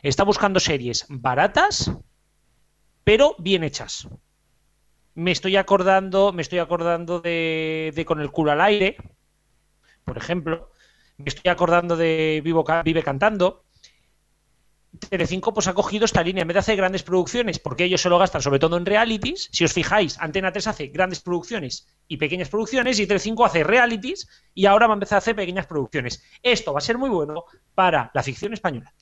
[0.02, 1.92] está buscando series baratas,
[3.04, 4.08] pero bien hechas.
[5.16, 8.98] Me estoy acordando, me estoy acordando de, de Con el culo al aire,
[10.06, 10.72] por ejemplo.
[11.18, 13.65] Me estoy acordando de Vivo, Vive Cantando.
[14.98, 18.10] Telecinco pues ha cogido esta línea en vez de hacer grandes producciones, porque ellos se
[18.10, 19.50] lo gastan sobre todo en realities.
[19.52, 24.28] Si os fijáis, Antena 3 hace grandes producciones y pequeñas producciones y Telecinco hace realities
[24.54, 26.24] y ahora va a empezar a hacer pequeñas producciones.
[26.44, 28.94] Esto va a ser muy bueno para la ficción española.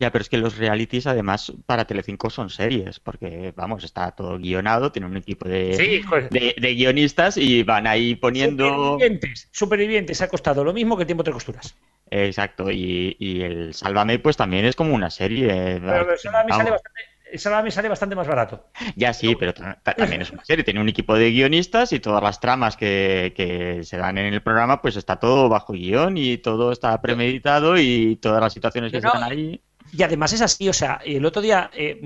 [0.00, 4.38] Ya, pero es que los realities además para Telecinco son series, porque vamos, está todo
[4.38, 8.68] guionado, tiene un equipo de, Sí, de, de guionistas y van ahí poniendo...
[8.68, 11.76] Supervivientes, supervivientes ha costado lo mismo que el tiempo entre costuras.
[12.16, 15.80] Exacto, y, y el Sálvame pues también es como una serie.
[15.80, 17.00] Pero el Sálvame sale bastante,
[17.32, 18.68] el Sálvame sale bastante más barato.
[18.94, 20.62] Ya sí, pero ta- ta- también es una serie.
[20.62, 24.42] Tiene un equipo de guionistas y todas las tramas que, que se dan en el
[24.42, 29.00] programa, pues está todo bajo guion y todo está premeditado y todas las situaciones que
[29.00, 29.60] No, se dan ahí.
[29.92, 32.00] Y además es así, o sea, el otro día, eh,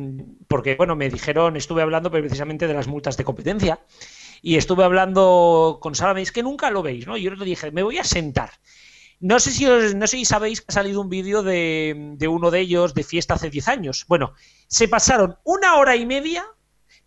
[0.47, 3.79] porque bueno, me dijeron, estuve hablando precisamente de las multas de competencia
[4.43, 7.17] y estuve hablando con Sálvame, es que nunca lo veis, ¿no?
[7.17, 8.51] Y yo le dije, me voy a sentar.
[9.21, 12.51] No sé si os, no sé si sabéis que ha salido un vídeo de, uno
[12.51, 14.05] de ellos de fiesta hace 10 años.
[14.09, 14.35] Bueno,
[14.69, 16.47] se pasaron una hora y media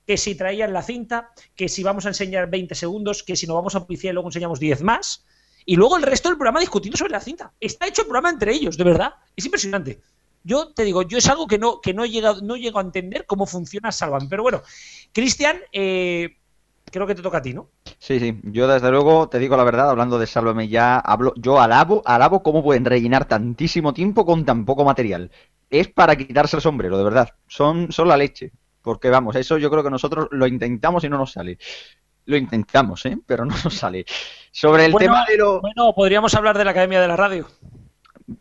[0.05, 3.55] que si traían la cinta, que si vamos a enseñar 20 segundos, que si nos
[3.55, 5.25] vamos a publicidad y luego enseñamos 10 más,
[5.65, 7.53] y luego el resto del programa discutiendo sobre la cinta.
[7.59, 9.13] Está hecho el programa entre ellos, de verdad.
[9.35, 10.01] Es impresionante.
[10.43, 12.81] Yo te digo, yo es algo que no, que no he llegado, no llego a
[12.81, 14.27] entender cómo funciona Salvan.
[14.27, 14.63] Pero bueno,
[15.13, 16.37] Cristian, eh,
[16.85, 17.69] creo que te toca a ti, ¿no?
[18.01, 21.61] Sí, sí, yo desde luego te digo la verdad, hablando de Sálvame ya, hablo, yo
[21.61, 25.29] alabo, alabo cómo pueden rellenar tantísimo tiempo con tan poco material.
[25.69, 27.29] Es para quitarse el sombrero, de verdad.
[27.47, 28.51] Son, son la leche.
[28.81, 31.59] Porque vamos, eso yo creo que nosotros lo intentamos y no nos sale.
[32.25, 33.19] Lo intentamos, ¿eh?
[33.23, 34.03] Pero no nos sale.
[34.51, 35.61] Sobre el Bueno, tema de lo...
[35.61, 37.47] Bueno, podríamos hablar de la Academia de la Radio.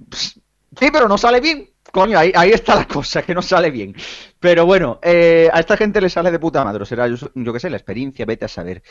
[0.09, 1.69] Sí, pero no sale bien.
[1.93, 3.95] Coño, ahí, ahí está la cosa, que no sale bien.
[4.39, 6.87] Pero bueno, eh, a esta gente le sale de puta madre.
[6.87, 8.83] Será, yo, yo qué sé, la experiencia, vete a saber.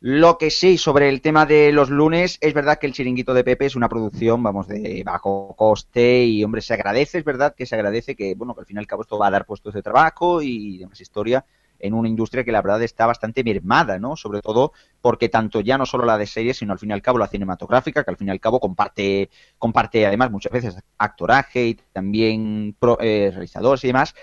[0.00, 3.42] Lo que sí, sobre el tema de los lunes, es verdad que el chiringuito de
[3.44, 7.64] Pepe es una producción, vamos, de bajo coste y, hombre, se agradece, es verdad que
[7.66, 9.72] se agradece que, bueno, que al fin y al cabo esto va a dar puestos
[9.72, 11.44] de trabajo y demás historia
[11.78, 14.16] en una industria que la verdad está bastante mermada, ¿no?
[14.16, 17.02] Sobre todo porque tanto ya no solo la de series, sino al fin y al
[17.02, 19.28] cabo la cinematográfica, que al fin y al cabo comparte,
[19.58, 24.14] comparte además muchas veces actoraje y también pro- eh, realizadores y demás,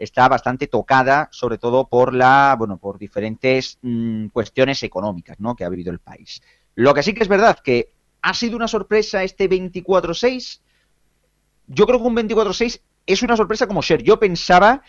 [0.00, 5.54] está bastante tocada, sobre todo por la, bueno, por diferentes mm, cuestiones económicas, ¿no?
[5.54, 6.42] Que ha vivido el país.
[6.74, 7.92] Lo que sí que es verdad que
[8.22, 10.60] ha sido una sorpresa este 24-6.
[11.68, 14.02] Yo creo que un 24-6 es una sorpresa como ser.
[14.02, 14.82] Yo pensaba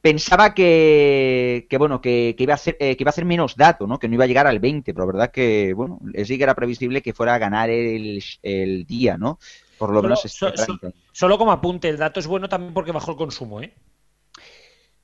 [0.00, 3.54] pensaba que, que bueno, que, que iba a hacer, eh, que iba a hacer menos
[3.56, 4.00] dato, ¿no?
[4.00, 6.56] Que no iba a llegar al 20, pero la verdad que, bueno, sí que era
[6.56, 9.38] previsible que fuera a ganar el, el día, ¿no?
[9.78, 10.90] Por lo Solo- menos este so- so- ranking.
[11.12, 13.72] Solo como apunte, el dato es bueno también porque bajó el consumo, ¿eh?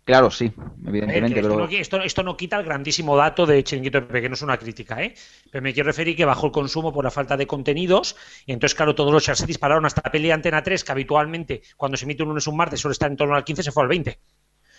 [0.08, 0.52] Claro, sí, Eh,
[0.86, 4.22] evidentemente, que esto, pero no, esto- esto no quita el grandísimo dato de Chiringuito Pepe,
[4.22, 5.12] que no es una crítica, ¿eh?
[5.52, 8.74] Pero me quiero referir que bajó el consumo por la falta de contenidos, y entonces,
[8.74, 11.98] claro, todos los shares se dispararon hasta la peli de Antena 3, que habitualmente, cuando
[11.98, 13.82] se emite un lunes o un martes, suele estar en torno al 15, se fue
[13.82, 14.18] al 20.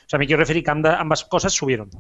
[0.06, 1.92] O sea, me quiero referir que amba- ambas cosas subieron.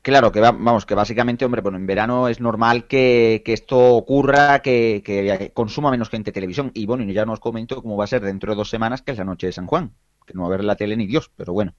[0.00, 3.76] Claro, que va- vamos, que básicamente, hombre, bueno, en verano es normal que, que esto
[3.94, 6.70] ocurra, que, que consuma menos gente televisión.
[6.72, 9.18] Y bueno, ya nos comento cómo va a ser dentro de dos semanas, que es
[9.18, 9.92] la noche de San Juan.
[10.26, 11.74] Que no va a ver la tele ni Dios, pero bueno.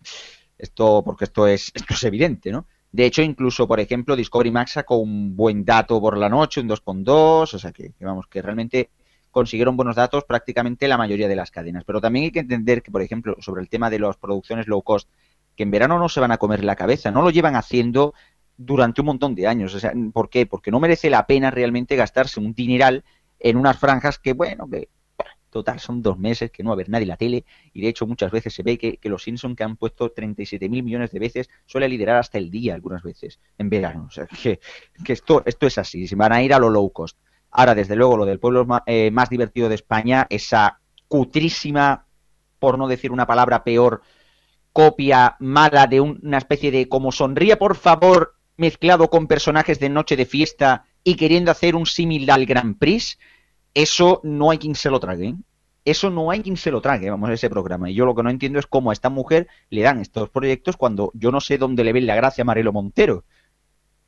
[0.58, 2.68] Esto, porque esto es, esto es evidente, ¿no?
[2.91, 6.70] De hecho, incluso, por ejemplo, Discovery Max sacó un buen dato por la noche, un
[6.70, 8.89] 2.2, o sea que, que vamos, que realmente
[9.32, 11.84] consiguieron buenos datos prácticamente la mayoría de las cadenas.
[11.84, 14.82] Pero también hay que entender que, por ejemplo, sobre el tema de las producciones low
[14.82, 15.10] cost,
[15.58, 18.14] que en verano no se van a comer la cabeza, no lo llevan haciendo
[18.56, 19.74] durante un montón de años.
[19.76, 20.45] O sea, ¿por qué?
[20.45, 23.03] Porque no merece la pena realmente gastarse un dineral
[23.39, 24.88] en unas franjas que, bueno, que
[25.56, 28.06] total, son dos meses que no va a ver nadie la tele y de hecho
[28.06, 31.49] muchas veces se ve que, los Simpsons que han puesto 37 mil millones de veces
[31.66, 34.03] suele liderar hasta el día algunas veces en verano.
[34.10, 34.60] O sea, que,
[35.08, 37.18] esto, esto es así, se van a ir a lo low cost.
[37.51, 42.06] Ahora, desde luego, lo del pueblo ma- eh, más divertido de España, esa cutrísima,
[42.60, 44.01] por no decir una palabra peor,
[44.74, 49.88] copia mala de un- una especie de como sonríe por favor mezclado con personajes de
[49.88, 53.18] noche de fiesta y queriendo hacer un símil al Grand Prix,
[53.76, 55.28] eso no hay quien se lo trague.
[55.28, 55.36] ¿eh?
[55.84, 57.91] Eso no hay quien se lo trague, vamos, ese programa.
[57.91, 60.78] Y yo lo que no entiendo es cómo a esta mujer le dan estos proyectos
[60.78, 63.23] cuando yo no sé dónde le ven la gracia a Marelo Montero.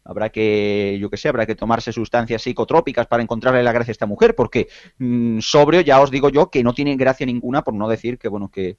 [0.04, 3.94] Habrá que, yo que sé, habrá que tomarse sustancias psicotrópicas para encontrarle la gracia a
[3.94, 7.74] esta mujer, porque mm, sobrio ya os digo yo que no tiene gracia ninguna, por
[7.74, 8.78] no decir que, bueno, que,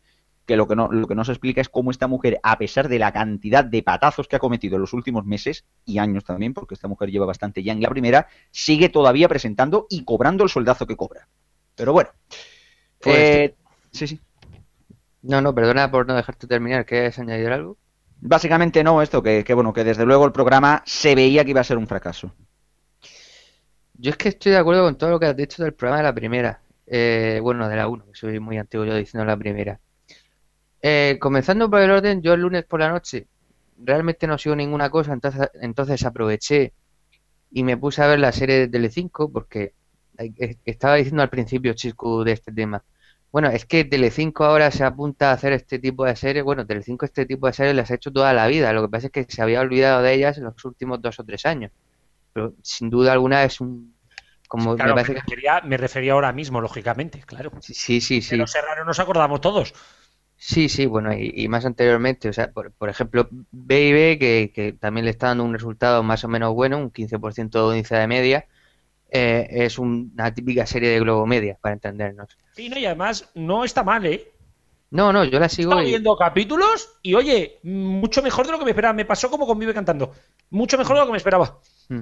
[0.49, 2.89] que lo que no lo que no se explica es cómo esta mujer, a pesar
[2.89, 6.55] de la cantidad de patazos que ha cometido en los últimos meses y años también,
[6.55, 10.51] porque esta mujer lleva bastante ya en la primera, sigue todavía presentando y cobrando el
[10.51, 11.29] soldazo que cobra.
[11.77, 12.09] Pero bueno.
[12.99, 13.55] Pues eh,
[13.93, 14.21] sí, sí.
[15.21, 16.87] No, no, perdona por no dejarte terminar.
[16.87, 17.77] ¿Quieres añadir algo?
[18.21, 21.61] Básicamente no, esto, que, que bueno, que desde luego el programa se veía que iba
[21.61, 22.33] a ser un fracaso.
[23.99, 26.05] Yo es que estoy de acuerdo con todo lo que has dicho del programa de
[26.05, 26.63] la primera.
[26.87, 29.79] Eh, bueno, de la 1, que soy muy antiguo yo diciendo la primera.
[30.83, 33.27] Eh, comenzando por el orden, yo el lunes por la noche
[33.79, 36.73] realmente no sigo ninguna cosa, entonces, entonces aproveché
[37.51, 39.73] y me puse a ver la serie de Telecinco porque
[40.65, 42.83] estaba diciendo al principio, Chisco, de este tema.
[43.31, 46.45] Bueno, es que Telecinco ahora se apunta a hacer este tipo de series.
[46.45, 48.73] Bueno, Telecinco este tipo de series las ha hecho toda la vida.
[48.73, 51.25] Lo que pasa es que se había olvidado de ellas en los últimos dos o
[51.25, 51.71] tres años.
[52.33, 53.95] Pero sin duda alguna es un...
[54.49, 55.15] Como Claro, me me, que...
[55.15, 57.53] refería, me refería ahora mismo, lógicamente, claro.
[57.61, 58.23] Sí, sí, sí.
[58.31, 59.75] Pero Serrano nos acordamos todos.
[60.41, 64.73] Sí, sí, bueno, y, y más anteriormente, o sea, por, por ejemplo, B&B, que, que
[64.73, 68.07] también le está dando un resultado más o menos bueno, un 15% de audiencia de
[68.07, 68.47] media,
[69.11, 72.39] eh, es un- una típica serie de Globo Media, para entendernos.
[72.53, 74.31] Sí, no, y además no está mal, ¿eh?
[74.91, 76.03] No, no, yo la sigo Estaba y...
[76.03, 78.95] viendo capítulos y oye, mucho mejor de lo que me esperaba.
[78.95, 80.13] Me pasó como con Vive cantando.
[80.51, 81.61] Mucho mejor de lo que me esperaba.
[81.89, 82.01] Mm.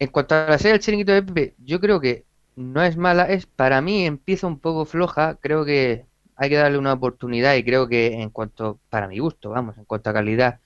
[0.00, 2.26] En cuanto a la serie El Chiringuito de Pepe, yo creo que
[2.56, 6.06] no es mala, es para mí empieza un poco floja, creo que
[6.42, 9.84] hay que darle una oportunidad y creo que en cuanto, para mi gusto, vamos, en
[9.84, 10.58] cuanto a calidad,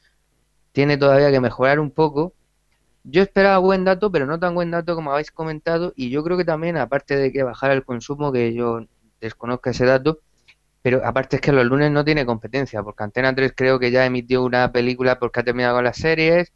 [0.71, 2.33] tiene todavía que mejorar un poco.
[3.03, 6.37] Yo esperaba buen dato, pero no tan buen dato como habéis comentado, y yo creo
[6.39, 8.87] que también, aparte de que bajara el consumo, que yo
[9.21, 10.21] desconozco ese dato,
[10.81, 14.07] pero aparte es que los lunes no tiene competencia, porque Antena 3 creo que ya
[14.07, 16.53] emitió una película porque ha terminado con las series,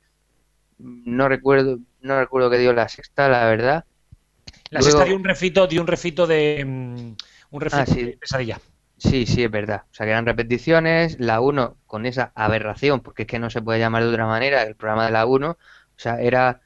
[0.79, 3.85] no recuerdo, no recuerdo que dio la sexta, la verdad.
[4.71, 6.64] La Luego- sexta dio un refrito, dio un refrito de.
[6.64, 7.16] mm,
[7.51, 8.05] un Ah, sí.
[8.05, 8.61] de pesadilla.
[8.99, 9.83] Sí, sí, es verdad.
[9.91, 13.63] O sea, que eran repeticiones, la 1 con esa aberración, porque es que no se
[13.63, 15.57] puede llamar de otra manera, el programa de la 1, o
[15.97, 16.61] sea, era,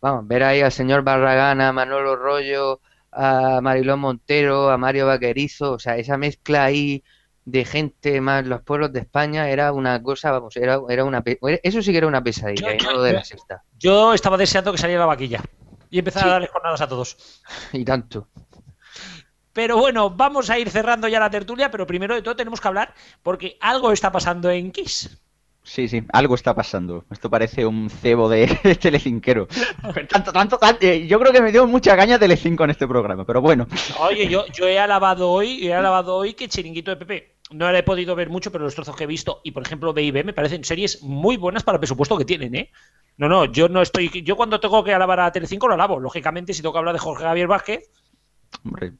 [0.00, 2.80] vamos, ver ahí al señor Barragán, a Manolo Rollo,
[3.12, 7.02] a Mariló Montero, a Mario Vaquerizo, o sea, esa mezcla ahí
[7.44, 11.82] de gente más los pueblos de España era una cosa, vamos, era, era una, eso
[11.82, 14.36] sí que era una pesadilla, Yo- y yo- no lo de la sexta, Yo estaba
[14.36, 15.42] deseando que saliera la vaquilla
[15.90, 16.28] y empezar Sí.
[16.28, 17.40] a darle jornadas a todos.
[17.72, 18.28] y tanto.
[19.52, 22.68] Pero bueno, vamos a ir cerrando ya la tertulia, pero primero de todo tenemos que
[22.68, 25.18] hablar porque algo está pasando en Kiss.
[25.62, 27.04] Sí, sí, algo está pasando.
[27.10, 28.46] Esto parece un cebo de
[28.80, 29.46] telecinquero.
[30.08, 33.24] Tanto, tanto, tanto, eh, yo creo que me dio mucha caña Telecinco en este programa,
[33.26, 33.66] pero bueno.
[33.98, 37.36] Oye, yo, yo he alabado hoy, he alabado hoy que Chiringuito de Pepe.
[37.50, 39.92] No la he podido ver mucho, pero los trozos que he visto, y por ejemplo
[39.92, 42.70] B&B me parecen series muy buenas para el presupuesto que tienen, ¿eh?
[43.16, 44.08] No, no, yo no estoy.
[44.22, 45.98] Yo cuando tengo que alabar a Telecinco lo alabo.
[46.00, 47.90] Lógicamente, si tengo que hablar de Jorge Javier Vázquez,
[48.64, 48.92] Hombre,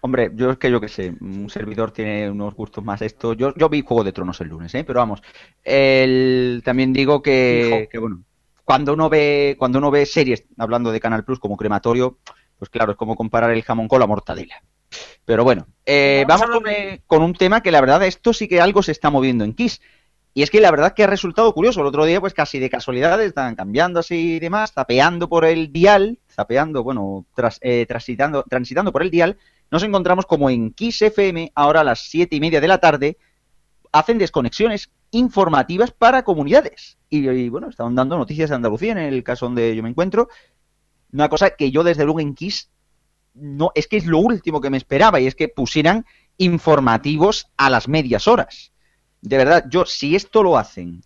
[0.00, 3.32] hombre, yo es que yo qué sé, un servidor tiene unos gustos más esto.
[3.34, 4.84] Yo, yo vi Juego de Tronos el lunes, ¿eh?
[4.84, 5.22] Pero vamos,
[5.64, 8.22] el, también digo que, que, bueno,
[8.64, 12.18] cuando uno ve, cuando uno ve series, hablando de Canal Plus como crematorio,
[12.58, 14.62] pues claro, es como comparar el jamón con la mortadela.
[15.24, 18.60] Pero bueno, eh, Vamos con, eh, con un tema que la verdad esto sí que
[18.60, 19.80] algo se está moviendo en Kiss.
[20.32, 21.80] Y es que la verdad que ha resultado curioso.
[21.80, 25.72] El otro día, pues casi de casualidad, estaban cambiando así y demás, zapeando por el
[25.72, 29.38] dial, zapeando, bueno, tras, eh, transitando, transitando por el dial,
[29.70, 33.18] nos encontramos como en Kiss FM, ahora a las siete y media de la tarde,
[33.92, 36.98] hacen desconexiones informativas para comunidades.
[37.08, 40.28] Y, bueno, estaban dando noticias de Andalucía, en el caso donde yo me encuentro.
[41.12, 42.70] Una cosa que yo desde luego en Kiss
[43.34, 46.04] no, es que es lo último que me esperaba, y es que pusieran
[46.36, 48.72] informativos a las medias horas.
[49.20, 51.02] De verdad, yo, si esto lo hacen,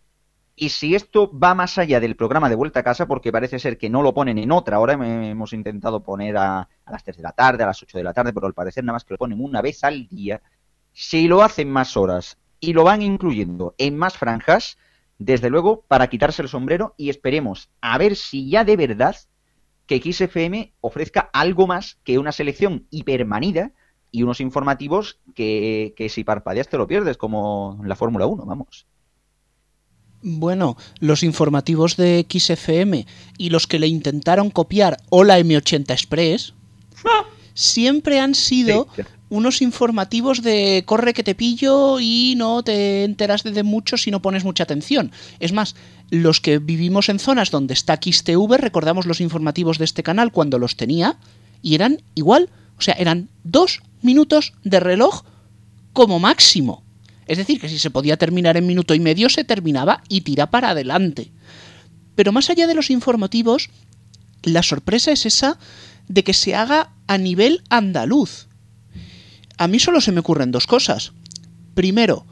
[0.57, 3.77] y si esto va más allá del programa de vuelta a casa, porque parece ser
[3.77, 7.33] que no lo ponen en otra hora, hemos intentado poner a, las 3 de la
[7.33, 9.41] tarde, a las 8 de la tarde, pero al parecer nada más que lo ponen
[9.41, 10.41] una vez al día,
[10.93, 14.79] si lo hacen más horas y lo van incluyendo en más franjas,
[15.19, 19.17] desde luego, para quitarse el sombrero y esperemos a ver si ya de verdad
[19.87, 23.73] que XFM ofrezca algo más que una selección hipermanida
[24.11, 28.87] y unos informativos que, que si parpadeas te lo pierdes, como la Fórmula 1, vamos.
[30.27, 33.07] Bueno, los informativos de XFM
[33.37, 36.55] y los que le intentaron copiar Hola M80 Express
[37.53, 43.43] siempre han sido Sí, unos informativos de corre que te pillo y no te enteras
[43.43, 45.13] de, de mucho si no pones mucha atención.
[45.41, 45.77] Es más,
[46.09, 50.59] los que vivimos en zonas donde está XTV recordamos los informativos de este canal cuando
[50.59, 51.19] los tenía
[51.61, 52.49] y eran igual,
[52.79, 55.23] o sea, eran dos minutos de reloj
[55.93, 56.84] como máximo.
[57.27, 60.51] Es decir, que si se podía terminar en minuto y medio, se terminaba y tira
[60.51, 61.33] para adelante.
[62.15, 63.71] Pero más allá de los informativos,
[64.43, 65.59] la sorpresa es esa
[66.09, 68.47] de que se haga a nivel andaluz.
[69.57, 71.13] A mí solo se me ocurren dos cosas.
[71.75, 72.27] Primero,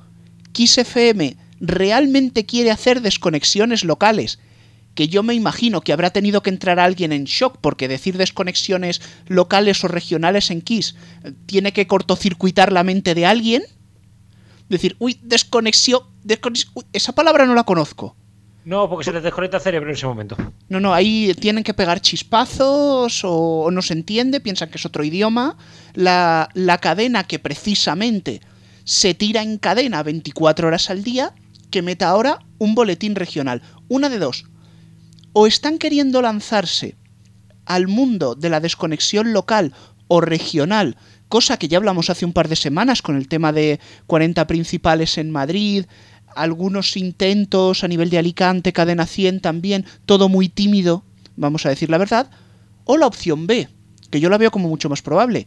[0.52, 4.38] Kiss FM realmente quiere hacer desconexiones locales,
[4.94, 9.00] que yo me imagino que habrá tenido que entrar alguien en shock porque decir desconexiones
[9.26, 10.96] locales o regionales en Kiss
[11.46, 13.62] tiene que cortocircuitar la mente de alguien.
[14.72, 16.02] Decir, uy, desconexión,
[16.74, 18.16] uy, esa palabra no la conozco.
[18.64, 20.36] No, porque se les desconecta el cerebro en ese momento.
[20.68, 25.02] No, no, ahí tienen que pegar chispazos o no se entiende, piensan que es otro
[25.02, 25.56] idioma.
[25.94, 28.40] La, la cadena que precisamente
[28.84, 31.34] se tira en cadena 24 horas al día,
[31.70, 33.62] que meta ahora un boletín regional.
[33.88, 34.44] Una de dos.
[35.32, 36.96] O están queriendo lanzarse
[37.66, 39.74] al mundo de la desconexión local
[40.06, 40.96] o regional,
[41.32, 45.16] cosa que ya hablamos hace un par de semanas con el tema de 40 principales
[45.16, 45.86] en Madrid,
[46.36, 51.04] algunos intentos a nivel de Alicante, Cadena 100 también, todo muy tímido,
[51.36, 52.30] vamos a decir la verdad,
[52.84, 53.66] o la opción B,
[54.10, 55.46] que yo la veo como mucho más probable.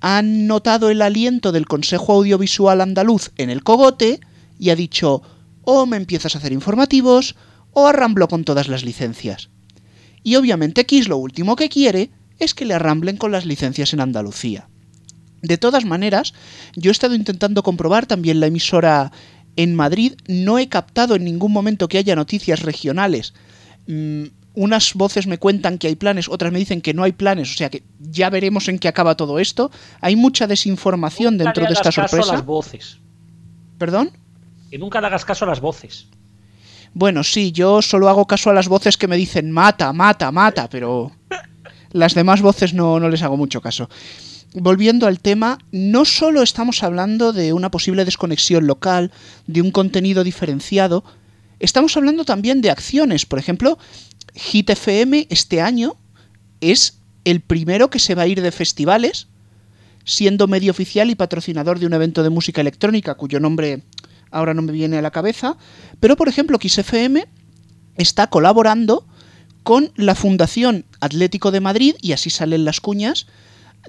[0.00, 4.18] Han notado el aliento del Consejo Audiovisual Andaluz en el cogote
[4.58, 5.22] y ha dicho,
[5.62, 7.36] o me empiezas a hacer informativos,
[7.70, 9.48] o arramblo con todas las licencias.
[10.24, 12.10] Y obviamente Kiss lo último que quiere
[12.40, 14.66] es que le arramblen con las licencias en Andalucía.
[15.44, 16.32] De todas maneras,
[16.74, 19.12] yo he estado intentando comprobar también la emisora
[19.56, 23.34] en Madrid, no he captado en ningún momento que haya noticias regionales.
[23.86, 24.24] Mm,
[24.54, 27.56] unas voces me cuentan que hay planes, otras me dicen que no hay planes, o
[27.56, 29.70] sea que ya veremos en qué acaba todo esto.
[30.00, 32.32] Hay mucha desinformación Nunca dentro de esta hagas caso a sorpresa.
[32.32, 32.98] las voces.
[33.76, 34.12] ¿Perdón?
[34.70, 36.06] Que nunca le hagas caso a las voces.
[36.94, 40.70] Bueno, sí, yo solo hago caso a las voces que me dicen mata, mata, mata,
[40.70, 41.12] pero
[41.92, 43.90] las demás voces no, no les hago mucho caso.
[44.56, 49.10] Volviendo al tema, no solo estamos hablando de una posible desconexión local,
[49.48, 51.02] de un contenido diferenciado,
[51.58, 53.26] estamos hablando también de acciones.
[53.26, 53.78] Por ejemplo,
[54.36, 55.96] Hit FM este año
[56.60, 59.26] es el primero que se va a ir de festivales,
[60.04, 63.82] siendo medio oficial y patrocinador de un evento de música electrónica cuyo nombre
[64.30, 65.56] ahora no me viene a la cabeza,
[65.98, 67.26] pero por ejemplo XFM
[67.96, 69.04] está colaborando
[69.64, 73.26] con la Fundación Atlético de Madrid, y así salen las cuñas,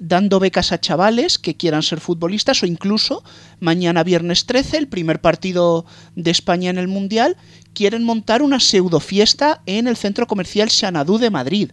[0.00, 3.22] dando becas a chavales que quieran ser futbolistas o incluso
[3.60, 7.36] mañana viernes 13, el primer partido de España en el Mundial,
[7.74, 11.70] quieren montar una pseudo fiesta en el centro comercial Xanadu de Madrid.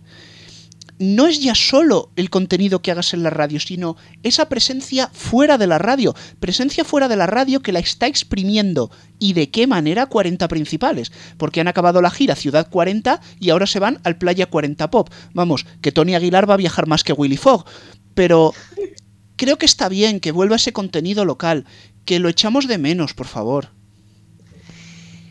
[1.00, 5.58] No es ya solo el contenido que hagas en la radio, sino esa presencia fuera
[5.58, 8.92] de la radio, presencia fuera de la radio que la está exprimiendo.
[9.18, 13.66] Y de qué manera 40 principales, porque han acabado la gira Ciudad 40 y ahora
[13.66, 15.10] se van al Playa 40 Pop.
[15.34, 17.66] Vamos, que Tony Aguilar va a viajar más que Willy Fogg,
[18.14, 18.54] pero
[19.36, 21.66] creo que está bien que vuelva ese contenido local,
[22.06, 23.70] que lo echamos de menos, por favor.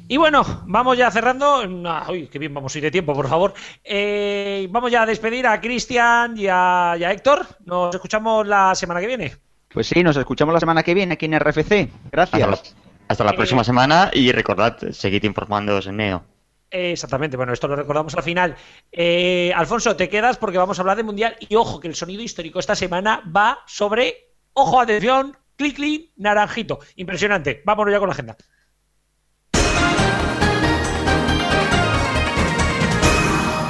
[0.09, 1.63] Y bueno, vamos ya cerrando.
[1.87, 3.55] Ah, Uy, qué bien vamos a ir de tiempo, por favor.
[3.83, 7.47] Eh, vamos ya a despedir a Cristian y a, y a Héctor.
[7.65, 9.37] Nos escuchamos la semana que viene.
[9.73, 11.89] Pues sí, nos escuchamos la semana que viene aquí en RFC.
[12.13, 12.77] Hasta la, Gracias.
[13.09, 16.25] hasta la Eh, próxima semana y recordad, seguid informándoos en Neo.
[16.73, 18.57] Exactamente, bueno, esto lo recordamos al final.
[18.91, 22.23] Eh, Alfonso, te quedas porque vamos a hablar de Mundial y ojo que el sonido
[22.23, 26.79] histórico esta semana va sobre, ojo, atención, clic, clic, naranjito.
[26.97, 27.63] Impresionante.
[27.67, 28.37] Vámonos ya con la agenda.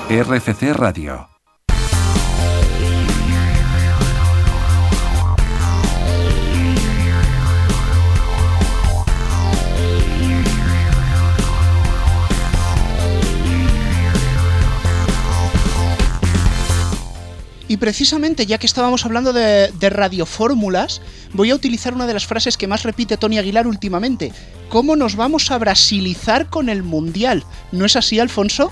[0.09, 1.32] RFC Radio.
[17.73, 21.01] Y precisamente, ya que estábamos hablando de, radiofórmulas,
[21.33, 24.31] voy a utilizar una de las frases que más repite Tony Aguilar últimamente.
[24.69, 27.45] ¿Cómo nos vamos a brasilizar con el Mundial?
[27.73, 28.71] ¿No es así, Alfonso?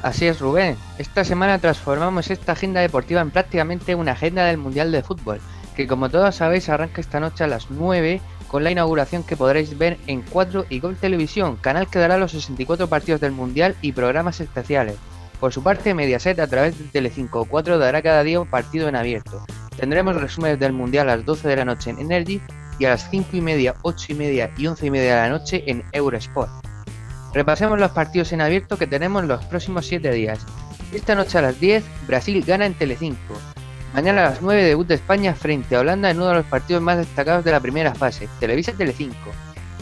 [0.00, 0.76] Así es, Rubén.
[0.98, 5.40] Esta semana transformamos esta agenda deportiva en prácticamente una agenda del Mundial de Fútbol,
[5.74, 9.76] que como todos sabéis arranca esta noche a las 9 con la inauguración que podréis
[9.76, 13.90] ver en 4 y Gol Televisión, canal que dará los 64 partidos del Mundial y
[13.90, 14.94] programas especiales.
[15.40, 18.96] Por su parte, Mediaset a través de Telecinco 4 dará cada día un partido en
[18.96, 19.44] abierto.
[19.76, 22.42] Tendremos resúmenes del Mundial a las 12 de la noche en Energy
[22.80, 25.38] y a las 5 y media, 8 y media y 11 y media de la
[25.38, 26.50] noche en Eurosport.
[27.32, 30.44] Repasemos los partidos en abierto que tenemos los próximos 7 días.
[30.92, 33.34] Esta noche a las 10, Brasil gana en Telecinco.
[33.94, 36.82] Mañana a las 9, debut de España frente a Holanda en uno de los partidos
[36.82, 39.30] más destacados de la primera fase, Televisa Telecinco.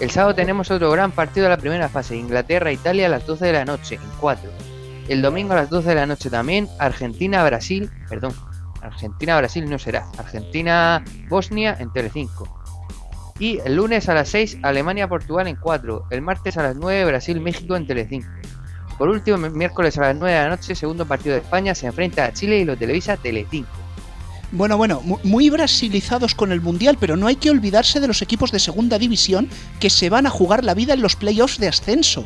[0.00, 3.52] El sábado tenemos otro gran partido de la primera fase, Inglaterra-Italia a las 12 de
[3.52, 4.75] la noche, en 4.
[5.08, 8.34] El domingo a las 12 de la noche también, Argentina-Brasil, perdón,
[8.82, 12.48] Argentina-Brasil no será, Argentina-Bosnia en Telecinco.
[13.38, 16.04] Y el lunes a las 6, Alemania-Portugal en 4.
[16.10, 18.28] El martes a las 9, Brasil-México en Telecinco.
[18.98, 21.86] Por último, mi- miércoles a las 9 de la noche, segundo partido de España, se
[21.86, 23.68] enfrenta a Chile y lo televisa Telecinco.
[24.52, 28.22] Bueno, bueno, mu- muy brasilizados con el Mundial, pero no hay que olvidarse de los
[28.22, 29.48] equipos de segunda división
[29.80, 32.24] que se van a jugar la vida en los playoffs de ascenso.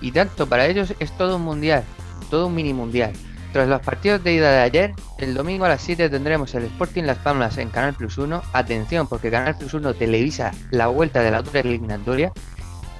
[0.00, 1.84] Y tanto, para ellos es todo un mundial,
[2.30, 3.12] todo un mini mundial.
[3.52, 7.02] Tras los partidos de ida de ayer, el domingo a las 7 tendremos el Sporting
[7.02, 8.42] Las Palmas en Canal Plus 1.
[8.52, 12.32] Atención, porque Canal Plus 1 televisa la vuelta de la otra eliminatoria.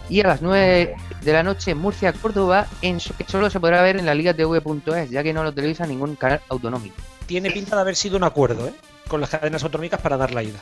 [0.09, 4.07] Y a las 9 de la noche, Murcia-Córdoba, en que solo se podrá ver en
[4.07, 6.97] la liga TV.es, ya que no lo televisa ningún canal autonómico.
[7.27, 8.75] Tiene pinta de haber sido un acuerdo, ¿eh?
[9.07, 10.59] Con las cadenas autonómicas para dar la ida.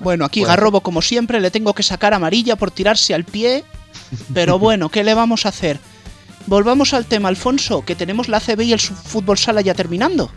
[0.00, 0.54] Bueno, aquí Bueno.
[0.54, 3.64] Garrobo, como siempre, le tengo que sacar amarilla por tirarse al pie.
[4.34, 5.78] Pero bueno, ¿qué le vamos a hacer?
[6.46, 10.30] Volvamos al tema, Alfonso, que tenemos la CB y el fútbol sala ya terminando.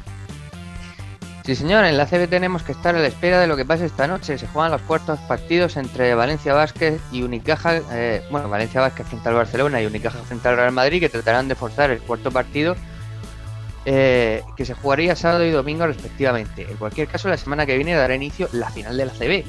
[1.45, 3.85] Sí, señor, en la CB tenemos que estar a la espera de lo que pase
[3.85, 4.37] esta noche.
[4.39, 7.81] Se juegan los cuartos partidos entre Valencia Vázquez y Unicaja.
[7.91, 11.47] eh, bueno, Valencia Vázquez frente al Barcelona y Unicaja frente al Real Madrid, que tratarán
[11.47, 12.75] de forzar el cuarto partido,
[13.85, 16.63] eh, que se jugaría sábado y domingo respectivamente.
[16.63, 19.45] En cualquier caso, la semana que viene dará inicio la final de la CB.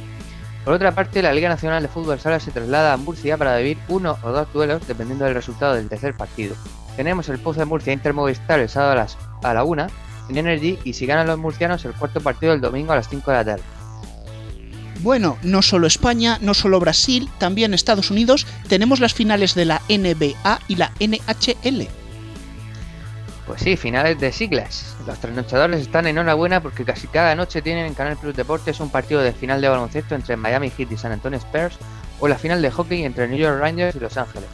[0.66, 3.78] Por otra parte, la Liga Nacional de Fútbol Sala se traslada a Murcia para vivir
[3.86, 6.56] uno o dos duelos dependiendo del resultado del tercer partido.
[6.96, 9.86] Tenemos el Pozo de Murcia Inter Movistar el sábado a, las, a la 1
[10.28, 13.30] en Energy y si ganan los murcianos el cuarto partido el domingo a las 5
[13.30, 13.62] de la tarde.
[15.02, 19.82] Bueno, no solo España, no solo Brasil, también Estados Unidos, tenemos las finales de la
[19.88, 21.86] NBA y la NHL.
[23.46, 24.96] Pues sí, finales de siglas.
[25.06, 28.90] Los trasnochadores están en enhorabuena porque casi cada noche tienen en Canal Plus Deportes un
[28.90, 31.76] partido de final de baloncesto entre Miami Heat y San Antonio Spurs
[32.18, 34.48] o la final de hockey entre New York Rangers y Los Ángeles.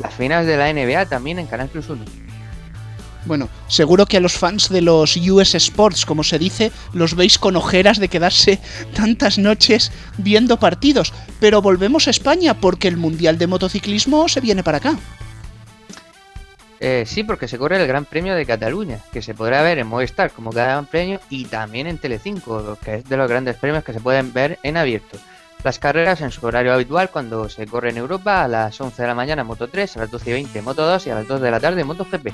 [0.00, 2.02] Las finales de la NBA también en Canal Plus 1.
[3.26, 7.38] Bueno, seguro que a los fans de los US Sports, como se dice, los veis
[7.38, 8.58] con ojeras de quedarse
[8.94, 11.12] tantas noches viendo partidos.
[11.38, 14.98] Pero volvemos a España porque el Mundial de Motociclismo se viene para acá.
[16.82, 19.86] Eh, sí, porque se corre el Gran Premio de Cataluña, que se podrá ver en
[19.86, 23.92] Movistar como gran premio y también en Telecinco, que es de los grandes premios que
[23.92, 25.18] se pueden ver en abierto.
[25.62, 29.08] Las carreras en su horario habitual cuando se corre en Europa a las 11 de
[29.08, 31.42] la mañana Moto 3, a las 12 y 20 Moto 2 y a las 2
[31.42, 32.32] de la tarde Moto GP.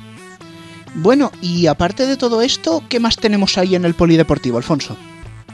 [0.94, 4.96] Bueno, y aparte de todo esto, ¿qué más tenemos ahí en el Polideportivo, Alfonso?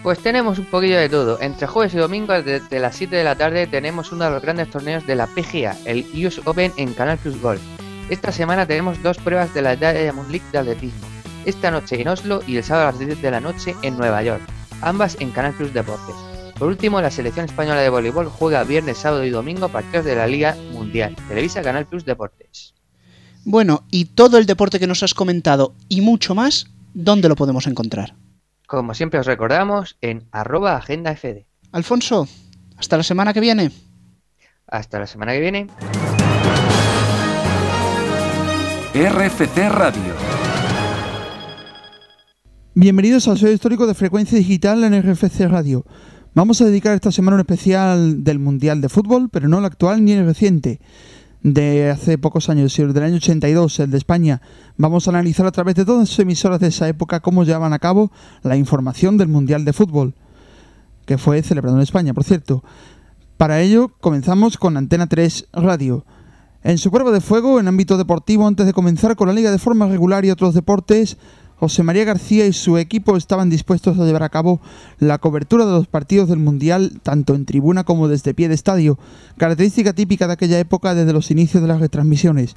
[0.02, 1.40] Pues tenemos un poquillo de todo.
[1.40, 4.68] Entre jueves y domingo desde las 7 de la tarde tenemos uno de los grandes
[4.68, 7.62] torneos de la PGA, el US Open en Canal Plus Golf.
[8.08, 11.06] Esta semana tenemos dos pruebas de la Diamond League de atletismo.
[11.46, 14.22] Esta noche en Oslo y el sábado a las 10 de la noche en Nueva
[14.22, 14.42] York.
[14.80, 16.14] Ambas en Canal Plus Deportes.
[16.58, 20.26] Por último, la selección española de voleibol juega viernes, sábado y domingo partidos de la
[20.26, 21.16] Liga Mundial.
[21.28, 22.74] Televisa Canal Plus Deportes.
[23.44, 27.66] Bueno, y todo el deporte que nos has comentado y mucho más, ¿dónde lo podemos
[27.66, 28.14] encontrar?
[28.66, 31.46] Como siempre os recordamos, en arroba agenda FD.
[31.72, 32.28] Alfonso,
[32.76, 33.72] hasta la semana que viene.
[34.68, 35.66] Hasta la semana que viene.
[38.94, 40.12] RFC Radio.
[42.74, 45.86] Bienvenidos al sello histórico de frecuencia digital en RFC Radio.
[46.34, 50.04] Vamos a dedicar esta semana un especial del Mundial de Fútbol, pero no el actual
[50.04, 50.78] ni el reciente,
[51.42, 54.42] de hace pocos años, del año 82, el de España.
[54.76, 57.78] Vamos a analizar a través de todas sus emisoras de esa época cómo llevaban a
[57.78, 58.12] cabo
[58.42, 60.16] la información del Mundial de Fútbol,
[61.06, 62.62] que fue celebrado en España, por cierto.
[63.38, 66.04] Para ello, comenzamos con Antena 3 Radio.
[66.64, 69.58] En su prueba de fuego, en ámbito deportivo, antes de comenzar con la liga de
[69.58, 71.16] forma regular y otros deportes,
[71.56, 74.60] José María García y su equipo estaban dispuestos a llevar a cabo
[75.00, 78.96] la cobertura de los partidos del Mundial, tanto en tribuna como desde pie de estadio,
[79.38, 82.54] característica típica de aquella época desde los inicios de las retransmisiones.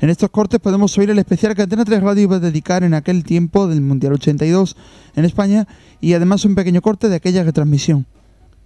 [0.00, 2.92] En estos cortes podemos oír el especial que Antena 3 Radio iba a dedicar en
[2.92, 4.76] aquel tiempo del Mundial 82
[5.16, 5.66] en España
[6.02, 8.06] y además un pequeño corte de aquella retransmisión.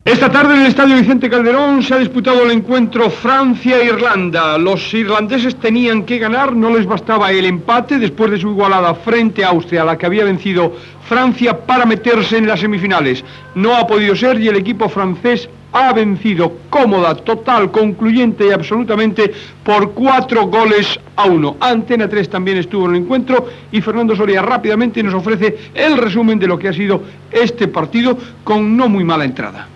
[0.05, 4.59] Esta tarde en el Estadio Vicente Calderón se ha disputado el encuentro Francia-Irlanda.
[4.59, 9.45] Los irlandeses tenían que ganar, no les bastaba el empate después de su igualada frente
[9.45, 10.75] a Austria, la que había vencido
[11.09, 13.25] Francia para meterse en las semifinales.
[13.55, 19.33] No ha podido ser y el equipo francés ha vencido cómoda, total, concluyente y absolutamente
[19.63, 21.59] por cuatro goles a uno.
[21.61, 26.41] Antena 3 también estuvo en el encuentro y Fernando Soria rápidamente nos ofrece el resumen
[26.41, 29.69] de lo que ha sido este partido con no muy mala entrada.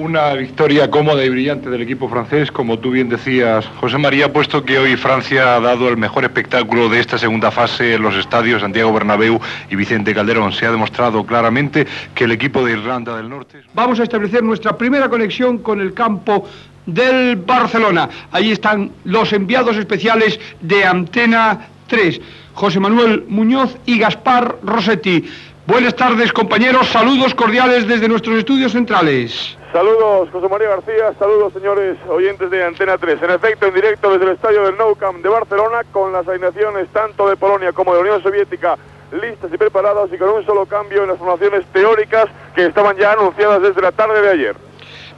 [0.00, 4.64] Una victoria cómoda y brillante del equipo francés, como tú bien decías, José María, puesto
[4.64, 8.62] que hoy Francia ha dado el mejor espectáculo de esta segunda fase en los estadios
[8.62, 9.38] Santiago Bernabéu
[9.68, 10.54] y Vicente Calderón.
[10.54, 13.60] Se ha demostrado claramente que el equipo de Irlanda del Norte...
[13.74, 16.48] Vamos a establecer nuestra primera conexión con el campo
[16.86, 18.08] del Barcelona.
[18.32, 22.22] Ahí están los enviados especiales de Antena 3,
[22.54, 25.28] José Manuel Muñoz y Gaspar Rossetti.
[25.66, 26.88] Buenas tardes, compañeros.
[26.88, 29.59] Saludos cordiales desde nuestros estudios centrales.
[29.72, 31.12] Saludos, José María García.
[31.16, 33.22] Saludos, señores oyentes de Antena 3.
[33.22, 36.88] En efecto, en directo desde el estadio del Nou Camp de Barcelona, con las alineaciones
[36.88, 38.76] tanto de Polonia como de la Unión Soviética
[39.12, 43.12] listas y preparadas y con un solo cambio en las formaciones teóricas que estaban ya
[43.12, 44.56] anunciadas desde la tarde de ayer.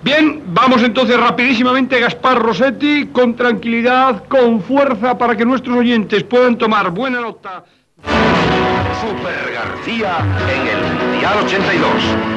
[0.02, 6.58] Bien, vamos entonces rapidísimamente, Gaspar Rossetti, con tranquilidad, con fuerza, para que nuestros oyentes puedan
[6.58, 7.64] tomar buena nota
[9.01, 11.89] Super García en el Mundial 82.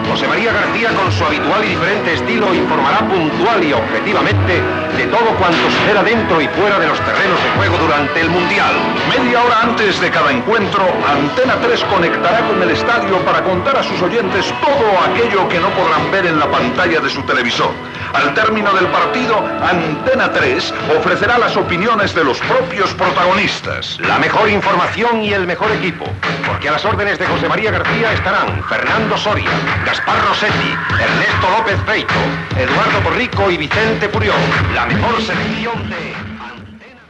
[0.09, 4.61] José María García con su habitual y diferente estilo informará puntual y objetivamente
[4.95, 8.73] de todo cuanto suceda dentro y fuera de los terrenos de juego durante el Mundial.
[9.09, 13.83] Media hora antes de cada encuentro, Antena 3 conectará con el estadio para contar a
[13.83, 17.71] sus oyentes todo aquello que no podrán ver en la pantalla de su televisor.
[18.13, 23.99] Al término del partido, Antena 3 ofrecerá las opiniones de los propios protagonistas.
[23.99, 26.05] La mejor información y el mejor equipo.
[26.47, 29.49] Porque a las órdenes de José María García estarán Fernando Soria,
[29.85, 32.13] Gaspar Rossetti, Ernesto López Feito,
[32.57, 34.35] Eduardo Borrico y Vicente Purión.
[34.73, 36.35] La mejor selección de...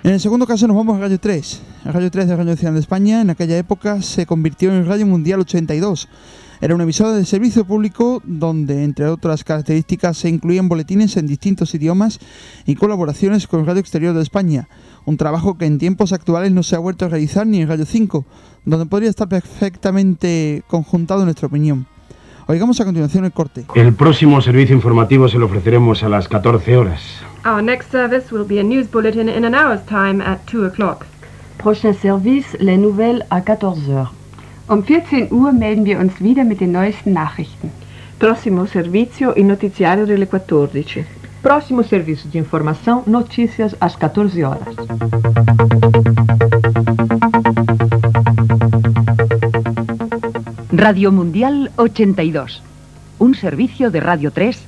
[0.07, 1.61] En el segundo caso nos vamos a Radio 3.
[1.85, 5.05] El Radio 3 de Radio Nacional de España en aquella época se convirtió en Radio
[5.05, 6.07] Mundial 82.
[6.61, 11.75] Era una emisora de servicio público donde, entre otras características, se incluían boletines en distintos
[11.75, 12.19] idiomas
[12.65, 14.69] y colaboraciones con Radio Exterior de España,
[15.05, 17.85] un trabajo que en tiempos actuales no se ha vuelto a realizar ni en Radio
[17.85, 18.25] 5,
[18.65, 21.85] donde podría estar perfectamente conjuntado en nuestra opinión.
[22.47, 23.65] Oigamos a continuación el corte.
[23.73, 27.01] El próximo servicio informativo se lo ofreceremos a las 14 horas.
[27.45, 31.05] Our next service will be a news bulletin in an hour's time at 2 o'clock.
[31.57, 34.11] Prochain service, les nouvelles à 14 heures.
[34.67, 37.71] Um 14 Uhr melden wir uns wieder mit den neuesten Nachrichten.
[38.19, 41.05] Prossimo servizio, il notiziario delle 14.
[41.45, 44.75] Próximo serviço de informação, notícias às 14 horas.
[50.75, 52.63] Radio Mundial 82.
[53.19, 54.59] Un servicio de Radio 3,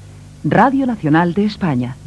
[0.45, 1.97] Radio Nacional de España.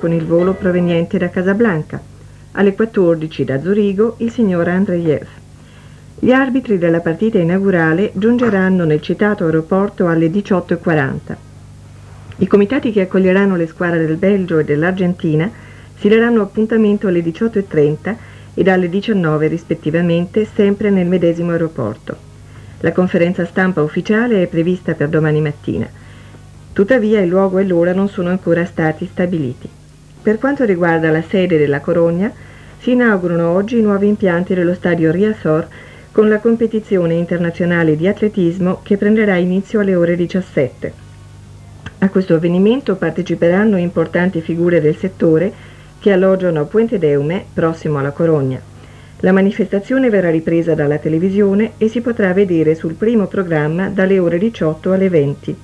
[0.00, 2.13] Con il volo proveniente da Casablanca.
[2.56, 5.26] Alle 14 da Zurigo il signor Andreyev.
[6.20, 11.36] Gli arbitri della partita inaugurale giungeranno nel citato aeroporto alle 18.40.
[12.36, 15.50] I comitati che accoglieranno le squadre del Belgio e dell'Argentina
[15.98, 18.16] si daranno appuntamento alle 18.30
[18.54, 22.16] e dalle 19 rispettivamente sempre nel medesimo aeroporto.
[22.82, 25.88] La conferenza stampa ufficiale è prevista per domani mattina.
[26.72, 29.68] Tuttavia il luogo e l'ora non sono ancora stati stabiliti.
[30.24, 32.32] Per quanto riguarda la sede della Corogna,
[32.78, 35.68] si inaugurano oggi i nuovi impianti dello stadio Riasor
[36.12, 40.92] con la competizione internazionale di atletismo che prenderà inizio alle ore 17.
[41.98, 45.52] A questo avvenimento parteciperanno importanti figure del settore
[46.00, 48.58] che alloggiano a Puente Deume, prossimo alla Corogna.
[49.20, 54.38] La manifestazione verrà ripresa dalla televisione e si potrà vedere sul primo programma dalle ore
[54.38, 55.56] 18 alle 20.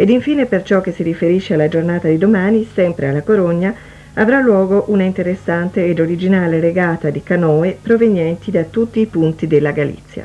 [0.00, 3.74] Ed infine per ciò che si riferisce alla giornata di domani, sempre alla Corogna,
[4.14, 9.72] avrà luogo una interessante ed originale regata di canoe provenienti da tutti i punti della
[9.72, 10.24] Galizia.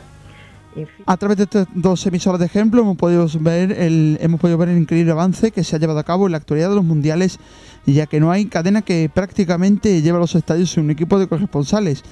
[1.05, 4.69] A través de estas dos emisoras de ejemplo hemos podido, ver el, hemos podido ver
[4.69, 7.39] el increíble avance que se ha llevado a cabo en la actualidad de los mundiales,
[7.87, 12.03] ya que no hay cadena que prácticamente lleva a los estadios un equipo de corresponsales,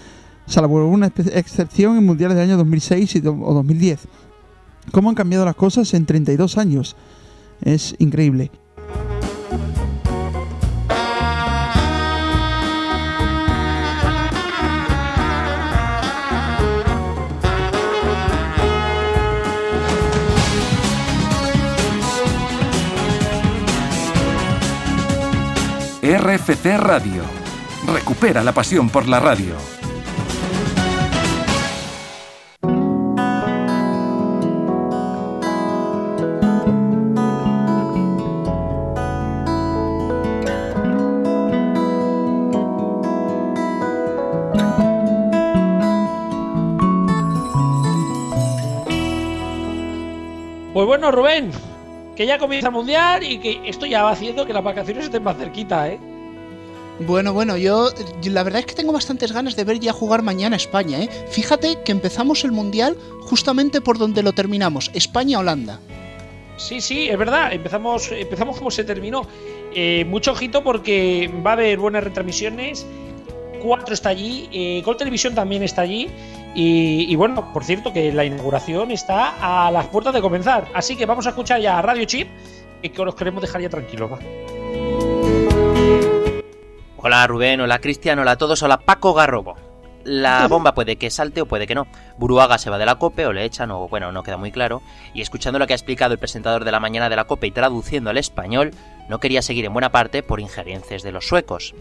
[0.47, 4.07] salvo una excepción en mundiales del año 2006 y o 2010.
[4.91, 6.95] ¿Cómo han cambiado las cosas en 32 años?
[7.61, 8.51] Es increíble.
[26.01, 27.23] RFC Radio.
[27.87, 29.80] Recupera la pasión por la radio.
[50.91, 51.51] Bueno, Rubén,
[52.17, 55.23] que ya comienza el mundial y que esto ya va haciendo que las vacaciones estén
[55.23, 55.97] más cerquita, ¿eh?
[57.07, 57.91] Bueno, bueno, yo
[58.25, 61.09] la verdad es que tengo bastantes ganas de ver ya jugar mañana España, ¿eh?
[61.29, 65.79] Fíjate que empezamos el mundial justamente por donde lo terminamos, España-Holanda.
[66.57, 69.25] Sí, sí, es verdad, empezamos, empezamos como se terminó.
[69.73, 72.85] Eh, mucho ojito porque va a haber buenas retransmisiones.
[73.63, 76.09] 4 está allí, eh, Gol Televisión también está allí.
[76.53, 80.67] Y, y, bueno, por cierto, que la inauguración está a las puertas de comenzar.
[80.73, 82.27] Así que vamos a escuchar ya a Radio Chip,
[82.81, 84.11] que os queremos dejar ya tranquilos.
[84.11, 84.19] Va.
[87.03, 89.55] Hola Rubén, hola Cristian, hola a todos, hola Paco Garrobo.
[90.03, 91.87] La bomba puede que salte o puede que no.
[92.17, 94.81] Buruaga se va de la COPE o le echan o bueno, no queda muy claro.
[95.13, 97.51] Y escuchando lo que ha explicado el presentador de la mañana de la COPE y
[97.51, 98.71] traduciendo al español,
[99.09, 101.73] no quería seguir en buena parte por injerencias de los suecos.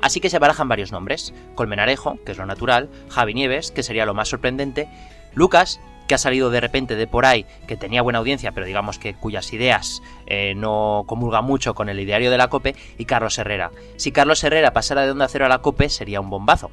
[0.00, 1.34] Así que se barajan varios nombres.
[1.54, 4.88] Colmenarejo, que es lo natural, Javi Nieves, que sería lo más sorprendente,
[5.34, 8.98] Lucas, que ha salido de repente de por ahí, que tenía buena audiencia, pero digamos
[8.98, 13.38] que cuyas ideas eh, no comulgan mucho con el ideario de la COPE, y Carlos
[13.38, 13.70] Herrera.
[13.96, 16.70] Si Carlos Herrera pasara de Onda Cero a la COPE, sería un bombazo.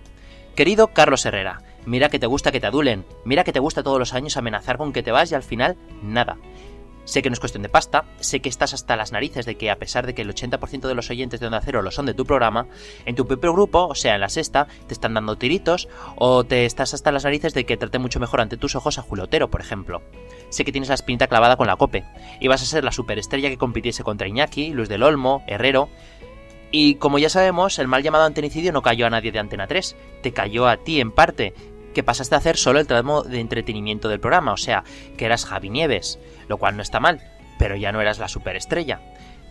[0.55, 3.99] Querido Carlos Herrera, mira que te gusta que te adulen, mira que te gusta todos
[3.99, 6.37] los años amenazar con que te vas y al final, nada.
[7.11, 9.69] Sé que no es cuestión de pasta, sé que estás hasta las narices de que
[9.69, 12.13] a pesar de que el 80% de los oyentes de Onda Cero lo son de
[12.13, 12.67] tu programa,
[13.05, 16.65] en tu propio grupo, o sea, en la sexta, te están dando tiritos o te
[16.65, 19.49] estás hasta las narices de que trate mucho mejor ante tus ojos a Julio Otero,
[19.49, 20.01] por ejemplo.
[20.51, 22.05] Sé que tienes la espinita clavada con la cope,
[22.39, 25.89] y vas a ser la superestrella que compitiese contra Iñaki, Luis del Olmo, Herrero,
[26.71, 29.97] y como ya sabemos, el mal llamado antenicidio no cayó a nadie de Antena 3,
[30.23, 31.53] te cayó a ti en parte,
[31.93, 34.83] que pasaste a hacer solo el tramo de entretenimiento del programa, o sea,
[35.17, 37.21] que eras Javi Nieves, lo cual no está mal,
[37.57, 39.01] pero ya no eras la superestrella.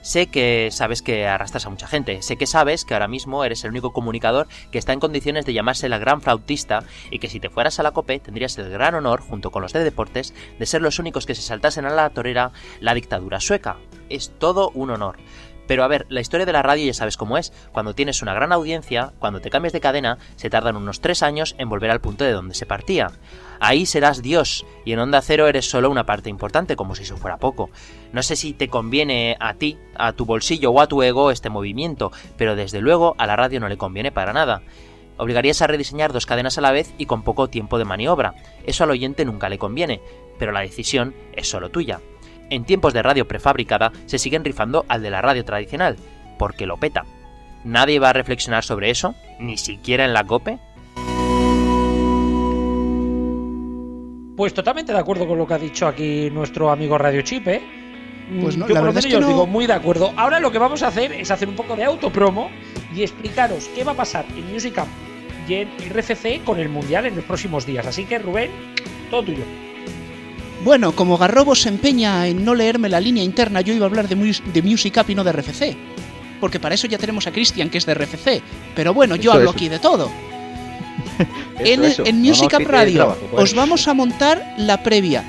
[0.02, 3.64] Sé que sabes que arrastras a mucha gente, sé que sabes que ahora mismo eres
[3.64, 7.38] el único comunicador que está en condiciones de llamarse la gran flautista y que si
[7.38, 10.66] te fueras a la COPE tendrías el gran honor, junto con los de deportes, de
[10.66, 13.76] ser los únicos que se saltasen a la torera la dictadura sueca.
[14.08, 15.18] Es todo un honor.
[15.70, 17.52] Pero a ver, la historia de la radio ya sabes cómo es.
[17.70, 21.55] Cuando tienes una gran audiencia, cuando te cambias de cadena, se tardan unos tres años
[21.59, 23.12] en volver al punto de donde se partía.
[23.60, 27.16] Ahí serás Dios, y en Onda Cero eres solo una parte importante, como si eso
[27.16, 27.70] fuera poco.
[28.12, 31.51] No sé si te conviene a ti, a tu bolsillo o a tu ego este
[31.51, 34.62] movimiento, pero desde luego a la radio no le conviene para nada.
[35.18, 38.34] Obligarías a rediseñar dos cadenas a la vez y con poco tiempo de maniobra.
[38.66, 40.01] Eso al oyente nunca le conviene,
[40.36, 42.01] pero la decisión es solo tuya
[42.51, 45.97] en tiempos de radio prefabricada se siguen rifando al de la radio tradicional,
[46.39, 47.05] porque lo peta.
[47.64, 49.14] ¿Nadie va a reflexionar sobre eso?
[49.39, 50.59] ¿Ni siquiera en la COPE?
[54.36, 57.60] Pues totalmente de acuerdo con lo que ha dicho aquí nuestro amigo Radio Chip, ¿eh?
[58.40, 59.74] Pues no, yo la por lo es menos que yo os no- digo muy de
[59.74, 60.12] acuerdo.
[60.16, 62.51] Ahora lo que vamos a hacer es hacer un poco de autopromo
[62.94, 64.89] y explicaros qué va a pasar en Music Camp
[65.47, 67.86] y en RFC con el Mundial en los próximos días.
[67.86, 68.51] Así que Rubén,
[69.10, 69.43] todo tuyo.
[70.64, 74.08] Bueno, como Garrobo se empeña en no leerme la línea interna, yo iba a hablar
[74.08, 75.76] de, mus- de Music Up y no de RFC.
[76.40, 78.42] Porque para eso ya tenemos a Cristian, que es de RFC.
[78.74, 79.56] Pero bueno, yo Eso, hablo eso.
[79.56, 80.10] aquí de todo.
[81.58, 83.42] en, Eso, Music Up Radio trabajo, pues.
[83.44, 85.24] os vamos a montar la previa.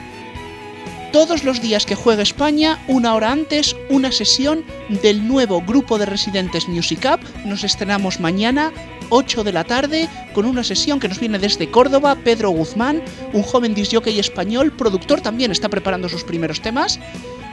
[1.12, 4.64] Todos los días que juegue España, una hora antes, una sesión
[5.02, 7.20] del nuevo grupo de residentes Music Up.
[7.46, 8.72] Nos estrenamos mañana,
[9.12, 13.44] 8 de la tarde, con una sesión que nos viene desde Córdoba, Pedro Guzmán, un
[13.44, 17.00] joven disjockey español, productor también está preparando sus primeros temas,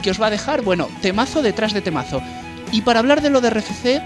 [0.01, 2.21] que os va a dejar, bueno, temazo detrás de temazo.
[2.71, 4.01] Y para hablar de lo de RFC,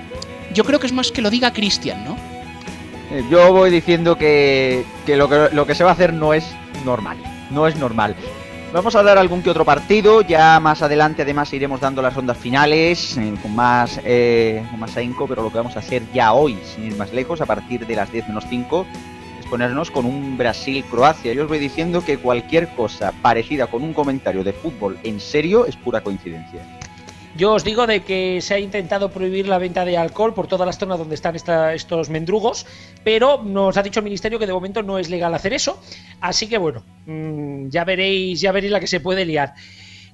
[0.53, 2.17] yo creo que es más que lo diga Cristian, ¿no?
[3.11, 6.33] Eh, Yo voy diciendo que, que lo que lo que se va a hacer no
[6.33, 6.45] es
[6.83, 7.17] normal.
[7.51, 8.15] No es normal.
[8.73, 10.21] Vamos a dar algún que otro partido.
[10.21, 14.97] Ya más adelante, además, iremos dando las rondas finales eh, con más eh, con más
[14.97, 15.27] ahínco.
[15.27, 17.95] Pero lo que vamos a hacer ya hoy, sin ir más lejos, a partir de
[17.95, 18.87] las 10 menos 5,
[19.39, 21.33] es ponernos con un Brasil-Croacia.
[21.33, 25.67] Yo os voy diciendo que cualquier cosa parecida con un comentario de fútbol en serio
[25.67, 26.65] es pura coincidencia.
[27.35, 30.67] Yo os digo de que se ha intentado prohibir la venta de alcohol por todas
[30.67, 32.67] las zonas donde están estos mendrugos,
[33.03, 35.81] pero nos ha dicho el ministerio que de momento no es legal hacer eso.
[36.21, 39.55] Así que bueno, mm, ya veréis, ya veréis la que se puede liar.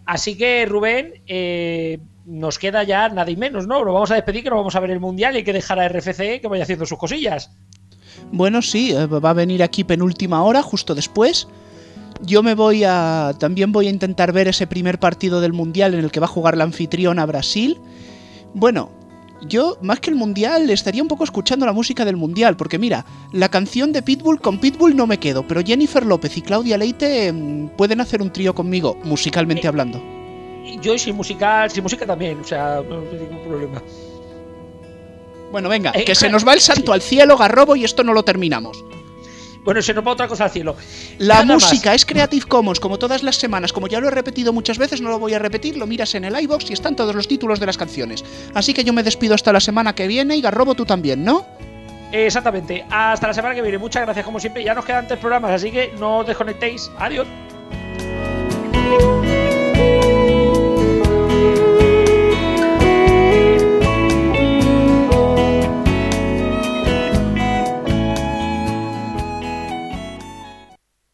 [0.06, 3.84] Así que Rubén, eh, nos queda ya nada y menos, ¿no?
[3.84, 5.80] Lo vamos a despedir que no vamos a ver el mundial y hay que dejar
[5.80, 7.52] a RFC que vaya haciendo sus cosillas.
[8.32, 11.48] Bueno, sí, eh, va a venir aquí penúltima hora, justo después.
[12.22, 13.34] Yo me voy a.
[13.40, 16.30] También voy a intentar ver ese primer partido del Mundial en el que va a
[16.30, 17.80] jugar la anfitriona Brasil.
[18.54, 18.92] Bueno,
[19.48, 23.06] yo, más que el Mundial, estaría un poco escuchando la música del Mundial, porque mira,
[23.32, 27.32] la canción de Pitbull con Pitbull no me quedo, pero Jennifer López y Claudia Leite
[27.32, 30.02] mm, pueden hacer un trío conmigo, musicalmente hablando.
[30.66, 33.82] Y Yo sin música, sin música también, o sea, no hay ningún problema.
[35.52, 38.14] Bueno, venga, Eh, que se nos va el santo al cielo, Garrobo, y esto no
[38.14, 38.84] lo terminamos.
[39.70, 40.76] Bueno, se nos va otra cosa al cielo.
[41.20, 41.64] La Nada más.
[41.64, 43.72] música es Creative Commons, como todas las semanas.
[43.72, 45.78] Como ya lo he repetido muchas veces, no lo voy a repetir.
[45.78, 48.26] Lo miras en el iBox y están todos los títulos de las canciones.
[48.56, 51.46] Así que yo me despido hasta la semana que viene y Garrobo tú también, ¿no?
[52.12, 52.84] Exactamente.
[52.90, 53.78] Hasta la semana que viene.
[53.78, 54.64] Muchas gracias como siempre.
[54.64, 56.90] Ya nos quedan tres programas, así que no os desconectéis.
[56.98, 57.28] Adiós.